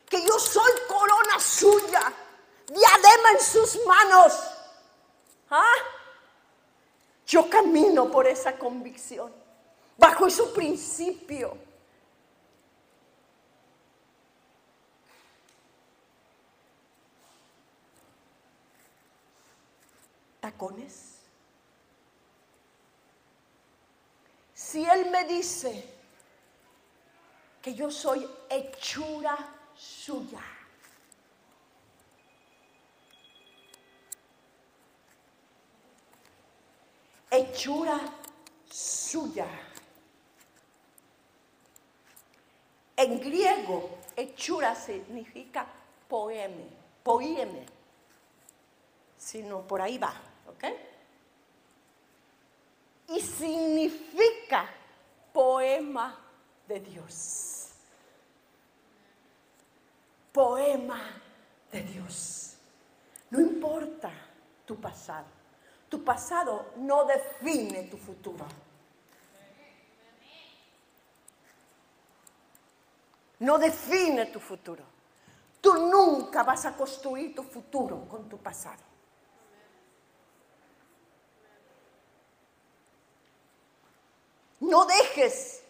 [0.09, 2.11] que yo soy corona suya,
[2.69, 4.33] diadema en sus manos,
[5.51, 5.75] ¿ah?
[7.27, 9.31] yo camino por esa convicción,
[9.99, 11.55] bajo ese principio.
[20.43, 21.21] Tacones.
[24.53, 25.89] Si Él me dice
[27.63, 29.39] que yo soy hechura
[29.77, 30.43] suya,
[37.31, 38.01] hechura
[38.69, 39.47] suya.
[42.97, 45.67] En griego, hechura significa
[46.09, 46.67] poeme,
[47.05, 47.65] poeme,
[49.17, 50.65] sino por ahí va, ¿ok?
[53.09, 54.69] Y significa
[55.33, 56.19] poema
[56.67, 57.69] de Dios.
[60.33, 61.01] Poema
[61.71, 62.57] de Dios.
[63.31, 64.11] No importa
[64.65, 65.27] tu pasado.
[65.89, 68.47] Tu pasado no define tu futuro.
[73.41, 74.85] No define tu futuro.
[75.61, 78.92] Tú nunca vas a construir tu futuro con tu pasado.
[84.63, 85.61] No dejes,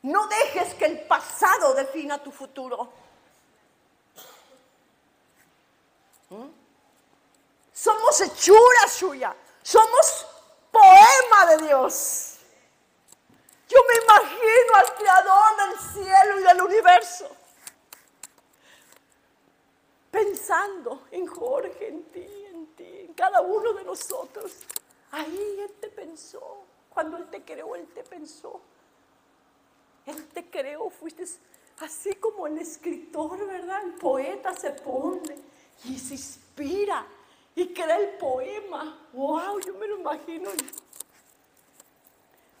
[0.00, 2.90] no dejes que el pasado defina tu futuro.
[6.30, 6.48] ¿Mm?
[7.74, 10.26] Somos hechura suya, somos
[10.72, 12.38] poema de Dios.
[13.68, 17.36] Yo me imagino al creador del cielo y del universo
[20.10, 24.52] pensando en Jorge, en ti, en ti, en cada uno de nosotros.
[25.10, 26.64] Ahí Él te pensó.
[26.90, 28.60] Cuando Él te creó, Él te pensó.
[30.06, 31.24] Él te creó, fuiste
[31.80, 33.82] así como el escritor, ¿verdad?
[33.84, 35.36] El poeta se pone
[35.84, 37.06] y se inspira
[37.54, 39.08] y crea el poema.
[39.12, 39.60] ¡Wow!
[39.60, 40.50] Yo me lo imagino.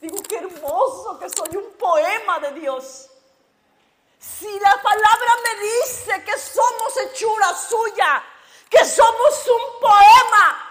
[0.00, 3.10] Digo, qué hermoso que soy un poema de Dios.
[4.18, 8.24] Si la palabra me dice que somos hechura suya,
[8.68, 10.67] que somos un poema,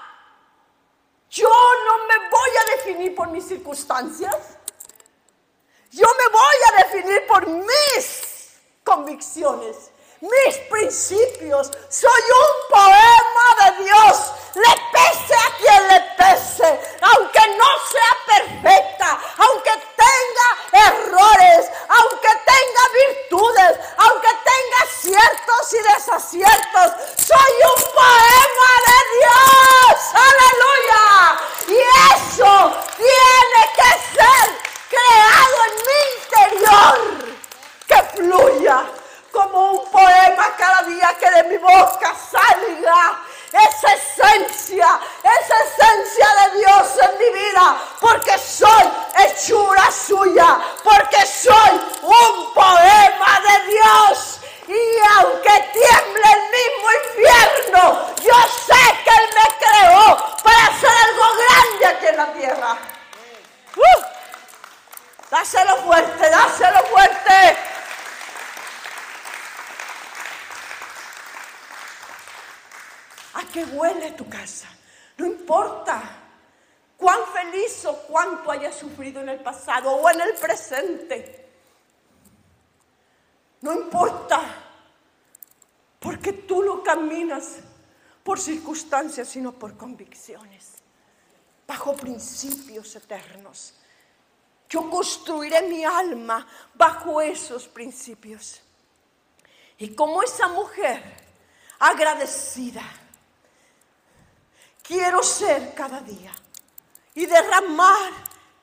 [1.37, 1.49] yo
[1.85, 4.35] no me voy a definir por mis circunstancias.
[5.91, 9.91] Yo me voy a definir por mis convicciones,
[10.21, 11.71] mis principios.
[11.89, 14.31] Soy un poema de Dios.
[14.55, 22.83] Le pese a quien le pese, aunque no sea perfecta, aunque tenga errores, aunque tenga
[23.05, 26.91] virtudes, aunque tenga aciertos y desaciertos.
[27.17, 29.97] Soy un poema de Dios.
[30.27, 31.03] Aleluya.
[31.67, 31.77] Y
[32.15, 32.51] eso
[32.97, 34.45] tiene que ser
[34.89, 36.95] creado en mi interior.
[37.87, 38.85] Que fluya
[39.31, 46.59] como un poema cada día que de mi boca salga esa esencia, esa esencia de
[46.59, 48.83] Dios en mi vida, porque soy
[49.19, 54.39] hechura suya, porque soy un poema de Dios.
[54.67, 61.25] Y aunque tiemble el mismo infierno, yo sé que Él me creó para hacer algo
[61.37, 62.77] grande aquí en la tierra.
[63.77, 64.01] Uh,
[65.31, 67.57] dáselo fuerte, dáselo fuerte.
[73.73, 74.67] Huele tu casa.
[75.17, 76.01] No importa
[76.97, 81.49] cuán feliz o cuánto hayas sufrido en el pasado o en el presente.
[83.61, 84.41] No importa,
[85.99, 87.57] porque tú no caminas
[88.23, 90.73] por circunstancias, sino por convicciones,
[91.65, 93.73] bajo principios eternos.
[94.69, 96.45] Yo construiré mi alma
[96.75, 98.61] bajo esos principios.
[99.77, 101.01] Y como esa mujer
[101.79, 102.83] agradecida,
[104.87, 106.31] quiero ser cada día
[107.13, 108.11] y derramar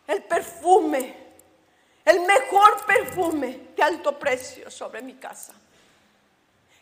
[0.06, 1.34] el perfume,
[2.04, 5.52] el mejor perfume de alto precio sobre mi casa.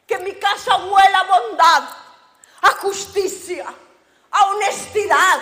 [0.06, 1.88] Que mi casa huela a bondad,
[2.62, 3.66] a justicia,
[4.30, 5.40] a honestidad,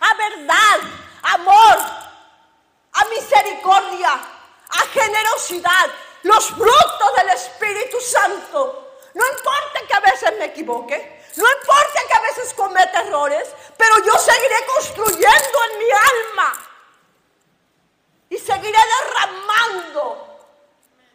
[0.00, 0.80] a verdad,
[1.22, 1.78] amor,
[2.92, 5.90] a misericordia, a generosidad,
[6.24, 8.83] los frutos del Espíritu Santo.
[9.14, 13.98] No importa que a veces me equivoque, no importa que a veces cometa errores, pero
[14.04, 16.70] yo seguiré construyendo en mi alma
[18.28, 20.34] y seguiré derramando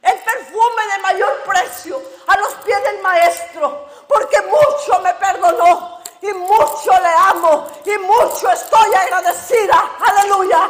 [0.02, 6.34] el perfume de mayor precio a los pies del Maestro, porque mucho me perdonó y
[6.34, 9.98] mucho le amo y mucho estoy agradecida.
[10.00, 10.70] Aleluya.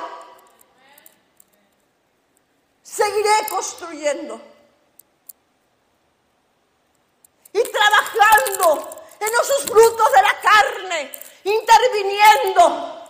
[2.81, 4.41] Seguiré construyendo
[7.53, 7.63] y
[9.19, 11.11] en esos frutos de la carne,
[11.43, 13.09] interviniendo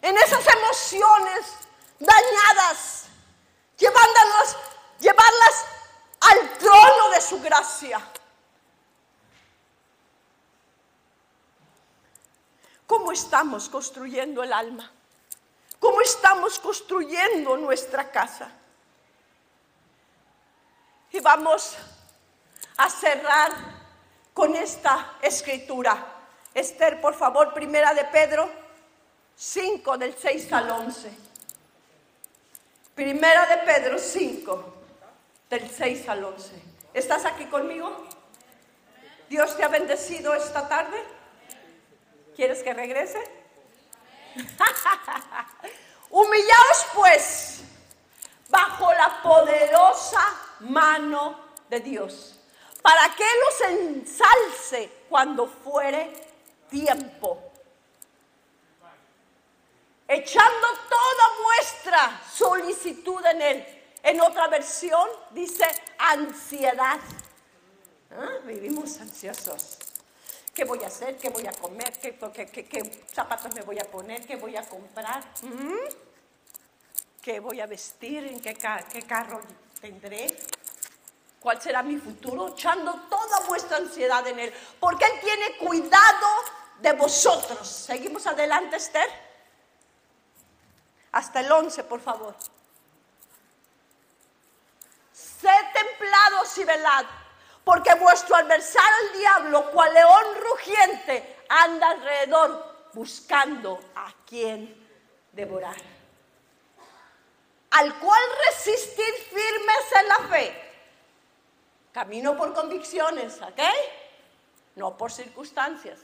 [0.00, 1.54] en esas emociones
[1.98, 3.04] dañadas,
[3.76, 4.56] llevándolas,
[5.00, 5.64] llevarlas
[6.20, 8.00] al trono de su gracia.
[12.86, 14.90] ¿Cómo estamos construyendo el alma?
[15.78, 18.50] ¿Cómo estamos construyendo nuestra casa?
[21.10, 21.74] Y vamos
[22.76, 23.81] a cerrar
[24.34, 26.06] con esta escritura.
[26.54, 28.48] Esther, por favor, primera de Pedro
[29.36, 31.12] 5 del 6 al 11.
[32.94, 34.74] Primera de Pedro 5
[35.48, 36.62] del 6 al 11.
[36.94, 38.06] ¿Estás aquí conmigo?
[39.28, 41.02] ¿Dios te ha bendecido esta tarde?
[42.36, 43.18] ¿Quieres que regrese?
[46.10, 47.62] Humillaos pues
[48.50, 50.20] bajo la poderosa
[50.60, 51.40] mano
[51.70, 52.38] de Dios,
[52.82, 56.12] para que los ensalce cuando fuere
[56.68, 57.52] tiempo.
[60.08, 63.82] Echando toda vuestra solicitud en Él.
[64.02, 65.64] En otra versión dice
[65.96, 66.98] ansiedad.
[68.10, 68.38] ¿Ah?
[68.44, 69.78] Vivimos ansiosos.
[70.52, 71.16] ¿Qué voy a hacer?
[71.16, 71.98] ¿Qué voy a comer?
[71.98, 74.26] ¿Qué, zapatos me voy a poner?
[74.26, 75.24] ¿Qué voy a comprar?
[75.42, 75.88] ¿Mm?
[77.22, 78.26] ¿Qué voy a vestir?
[78.26, 79.40] ¿En qué carro
[79.80, 80.26] tendré?
[81.42, 82.50] ¿Cuál será mi futuro?
[82.50, 84.54] Echando toda vuestra ansiedad en Él.
[84.78, 86.28] Porque Él tiene cuidado
[86.78, 87.66] de vosotros.
[87.66, 89.10] Seguimos adelante, Esther.
[91.10, 92.36] Hasta el 11, por favor.
[95.12, 97.04] Sed templados y velad,
[97.64, 104.88] porque vuestro adversario el diablo, cual león rugiente, anda alrededor buscando a quien
[105.32, 105.76] devorar.
[107.72, 110.71] Al cual resistir firmes en la fe
[111.92, 113.60] Camino por convicciones, ¿ok?
[114.76, 115.98] No por circunstancias.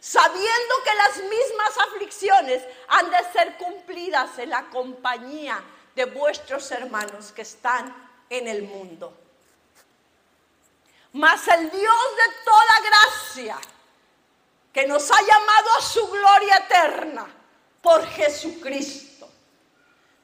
[0.00, 5.62] Sabiendo que las mismas aflicciones han de ser cumplidas en la compañía
[5.94, 7.94] de vuestros hermanos que están
[8.30, 9.12] en el mundo.
[11.12, 13.58] Mas el Dios de toda gracia,
[14.72, 17.26] que nos ha llamado a su gloria eterna
[17.82, 19.28] por Jesucristo,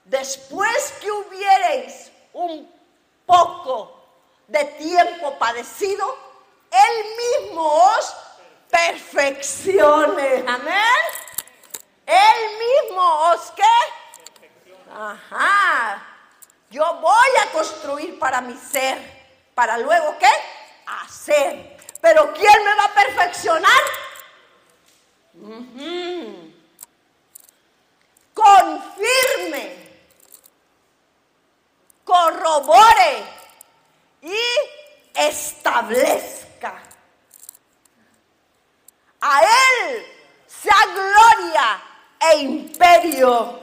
[0.04, 2.72] después que hubiereis un
[3.26, 4.03] poco
[4.48, 6.18] de tiempo padecido,
[6.70, 8.14] Él mismo os
[8.70, 10.44] perfeccione.
[10.46, 11.02] Amén.
[12.06, 13.62] Él mismo os qué?
[14.92, 16.06] Ajá.
[16.70, 18.98] Yo voy a construir para mi ser,
[19.54, 20.30] para luego qué?
[20.86, 21.76] Hacer.
[22.00, 23.80] Pero ¿quién me va a perfeccionar?
[28.34, 29.76] Confirme,
[32.04, 33.43] corrobore
[34.24, 34.34] y
[35.14, 36.82] establezca.
[39.20, 40.06] A Él
[40.46, 41.82] sea gloria
[42.20, 43.60] e imperio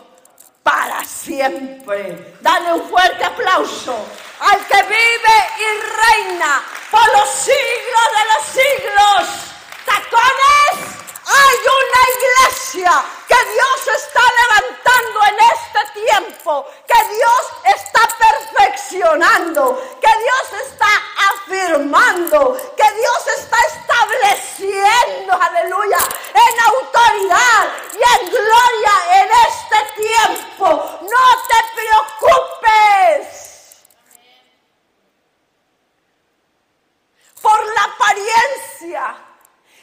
[0.63, 2.37] para siempre.
[2.41, 4.05] Dale un fuerte aplauso
[4.39, 5.65] al que vive y
[6.01, 9.53] reina por los siglos de los siglos.
[9.85, 11.00] Tacones,
[11.33, 17.43] hay una iglesia que Dios está levantando en este tiempo, que Dios
[17.77, 20.91] está perfeccionando, que Dios está
[21.31, 25.99] afirmando, que Dios está estableciendo, aleluya,
[26.33, 30.99] en autoridad y en gloria en este tiempo.
[31.01, 33.41] No te preocupes.
[37.41, 39.30] por la apariencia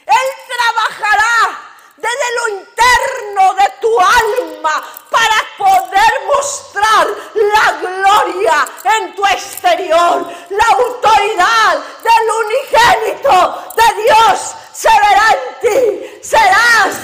[0.09, 1.61] él trabajará
[1.97, 10.27] desde lo interno de tu alma para poder mostrar la gloria en tu exterior.
[10.51, 16.21] La autoridad del unigénito de Dios se verá en ti.
[16.23, 16.95] Serás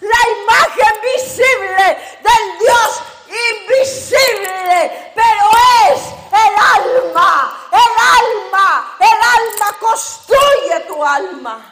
[0.00, 5.50] la imagen visible del Dios invisible, pero
[5.88, 6.00] es
[6.32, 11.69] el alma, el alma, el alma construye tu alma.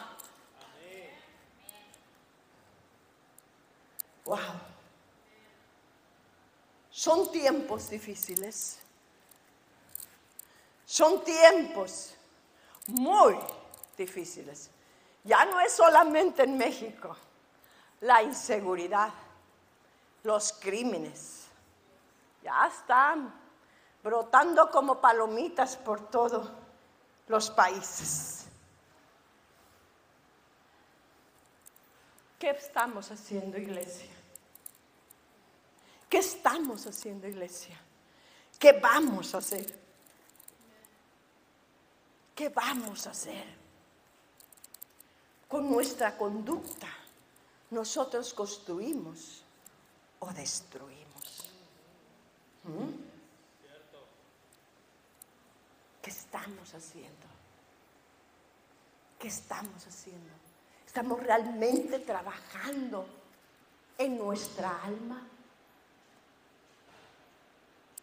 [4.29, 4.37] Wow.
[6.91, 8.77] Son tiempos difíciles.
[10.85, 12.13] Son tiempos
[12.85, 13.39] muy
[13.97, 14.69] difíciles.
[15.23, 17.17] Ya no es solamente en México
[18.01, 19.11] la inseguridad,
[20.21, 21.47] los crímenes.
[22.43, 23.33] Ya están
[24.03, 26.47] brotando como palomitas por todos
[27.27, 28.45] los países.
[32.37, 34.18] ¿Qué estamos haciendo, iglesia?
[36.09, 37.79] ¿Qué estamos haciendo, iglesia?
[38.57, 39.79] ¿Qué vamos a hacer?
[42.33, 43.45] ¿Qué vamos a hacer?
[45.47, 46.89] Con nuestra conducta,
[47.69, 49.43] nosotros construimos
[50.19, 51.49] o destruimos.
[52.63, 53.09] ¿Mm?
[56.01, 57.27] ¿Qué estamos haciendo?
[59.19, 60.33] ¿Qué estamos haciendo?
[60.87, 63.05] ¿Estamos realmente trabajando
[63.97, 65.27] en nuestra alma?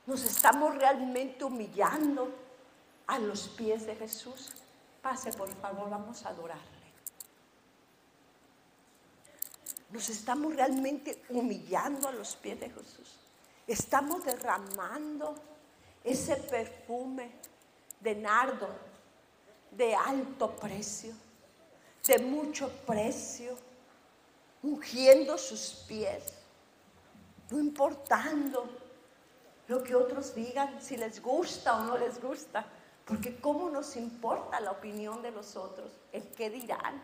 [0.07, 2.33] ¿Nos estamos realmente humillando
[3.09, 4.53] a los pies de Jesús?
[5.03, 6.65] Pase, por favor, vamos a adorarle.
[9.91, 13.19] Nos estamos realmente humillando a los pies de Jesús.
[13.67, 15.35] Estamos derramando
[16.05, 17.33] ese perfume
[18.01, 18.69] de nardo
[19.73, 21.13] de alto precio,
[22.07, 23.57] de mucho precio,
[24.63, 26.23] ungiendo sus pies,
[27.51, 28.86] no importando
[29.69, 32.65] lo que otros digan, si les gusta o no les gusta,
[33.05, 37.03] porque cómo nos importa la opinión de los otros, el qué dirán.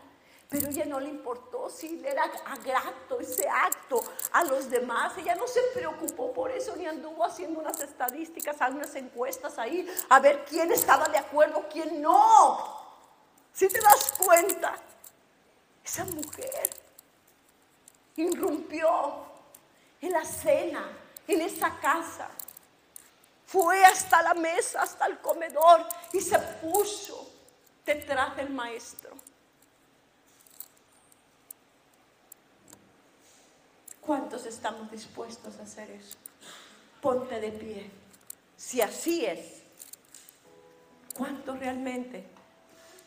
[0.49, 2.29] Pero ella no le importó si le era
[2.63, 4.03] grato ese acto
[4.33, 5.17] a los demás.
[5.17, 10.19] Ella no se preocupó por eso ni anduvo haciendo unas estadísticas, unas encuestas ahí, a
[10.19, 12.83] ver quién estaba de acuerdo, quién no.
[13.51, 14.75] Si te das cuenta,
[15.83, 16.69] esa mujer
[18.15, 19.25] irrumpió
[20.01, 20.87] en la cena,
[21.27, 22.29] en esa casa.
[23.53, 27.31] Fue hasta la mesa, hasta el comedor y se puso
[27.85, 29.11] detrás del maestro.
[34.01, 36.17] ¿Cuántos estamos dispuestos a hacer eso?
[36.99, 37.91] Ponte de pie.
[38.57, 39.61] Si así es,
[41.15, 42.25] ¿cuántos realmente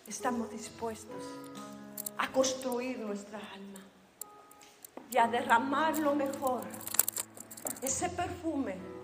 [0.06, 1.24] estamos dispuestos
[2.18, 3.80] a construir nuestra alma
[5.10, 6.62] y a derramar lo mejor,
[7.82, 8.95] ese perfume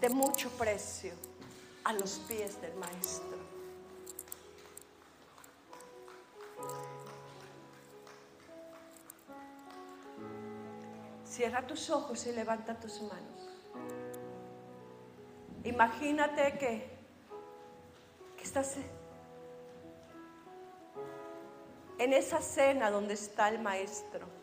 [0.00, 1.12] de mucho precio
[1.84, 3.38] a los pies del Maestro?
[11.24, 13.48] Cierra tus ojos y levanta tus manos.
[15.64, 16.90] Imagínate que,
[18.36, 18.76] que estás
[21.98, 24.37] en esa cena donde está el maestro.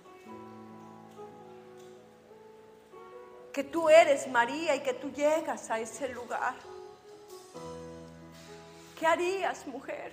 [3.55, 6.55] Que tú eres María y que tú llegas a ese lugar.
[8.99, 10.11] ¿Qué harías, mujer?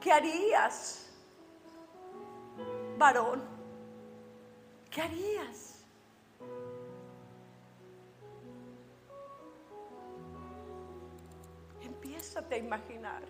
[0.00, 1.10] ¿Qué harías,
[2.96, 3.42] varón?
[4.88, 5.82] ¿Qué harías?
[11.82, 13.24] Empiezate a imaginar.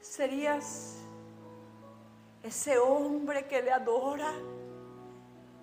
[0.00, 1.01] Serías
[2.42, 4.32] ese hombre que le adora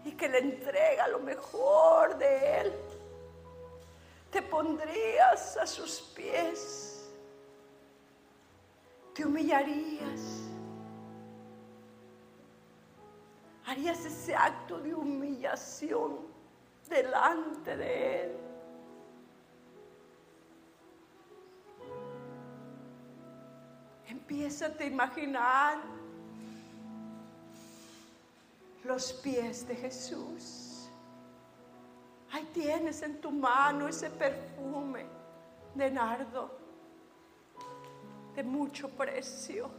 [0.06, 2.74] y que le entrega lo mejor de él.
[4.32, 7.12] Te pondrías a sus pies.
[9.14, 10.46] Te humillarías.
[13.66, 16.20] Harías ese acto de humillación
[16.88, 18.38] delante de él.
[24.08, 25.78] Empieza a imaginar
[28.84, 30.90] los pies de Jesús.
[32.32, 35.06] Ahí tienes en tu mano ese perfume
[35.74, 36.58] de nardo
[38.36, 39.70] de mucho precio.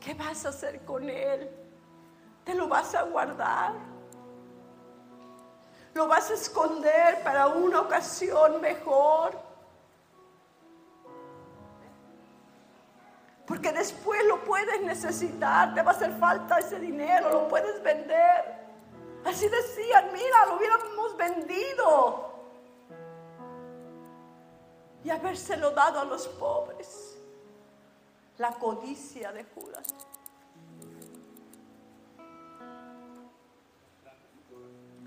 [0.00, 1.48] ¿Qué vas a hacer con él?
[2.44, 3.72] ¿Te lo vas a guardar?
[5.94, 9.51] ¿Lo vas a esconder para una ocasión mejor?
[13.46, 18.62] Porque después lo puedes necesitar, te va a hacer falta ese dinero, lo puedes vender.
[19.24, 22.32] Así decían, mira, lo hubiéramos vendido
[25.04, 27.18] y habérselo dado a los pobres.
[28.38, 29.86] La codicia de Judas.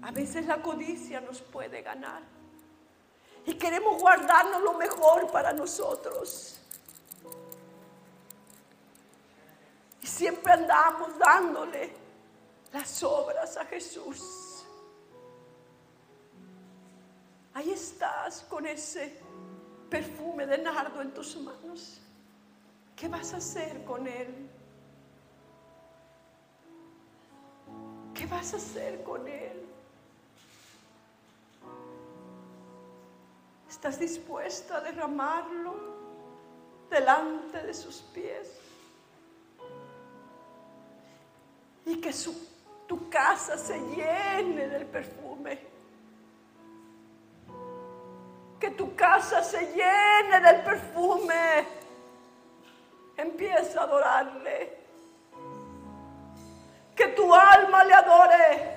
[0.02, 2.22] A veces la codicia nos puede ganar.
[3.46, 6.62] Y queremos guardarnos lo mejor para nosotros.
[10.06, 11.92] Y siempre andamos dándole
[12.72, 14.64] las obras a Jesús.
[17.56, 19.20] Ahí estás con ese
[19.90, 22.00] perfume de nardo en tus manos.
[22.96, 24.48] ¿Qué vas a hacer con él?
[28.14, 29.66] ¿Qué vas a hacer con él?
[33.68, 35.74] ¿Estás dispuesta a derramarlo
[36.92, 38.65] delante de sus pies?
[41.86, 42.12] Y que
[42.88, 45.60] tu casa se llene del perfume.
[48.60, 51.68] Que tu casa se llene del perfume.
[53.18, 54.78] Empieza a adorarle.
[56.96, 58.76] Que tu alma le adore.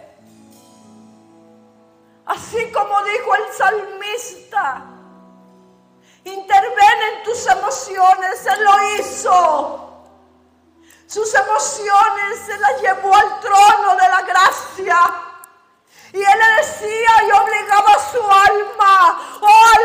[2.26, 4.84] Así como dijo el salmista,
[6.24, 9.87] interven en tus emociones, Él lo hizo.
[11.08, 14.98] Sus emociones se las llevó al trono de la gracia.
[16.12, 19.77] Y él le decía y obligaba a su alma, oh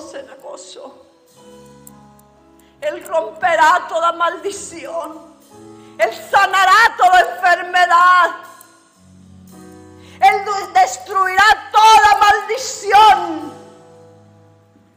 [0.00, 1.06] cenagoso.
[2.80, 5.32] Él romperá toda maldición.
[5.98, 8.30] Él sanará toda enfermedad.
[10.20, 13.52] Él destruirá toda maldición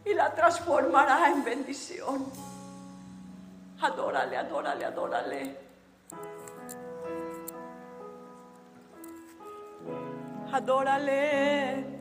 [0.06, 2.32] y la transformará en bendición.
[3.82, 5.58] Adórale, adórale, adórale.
[10.52, 11.95] Adórale.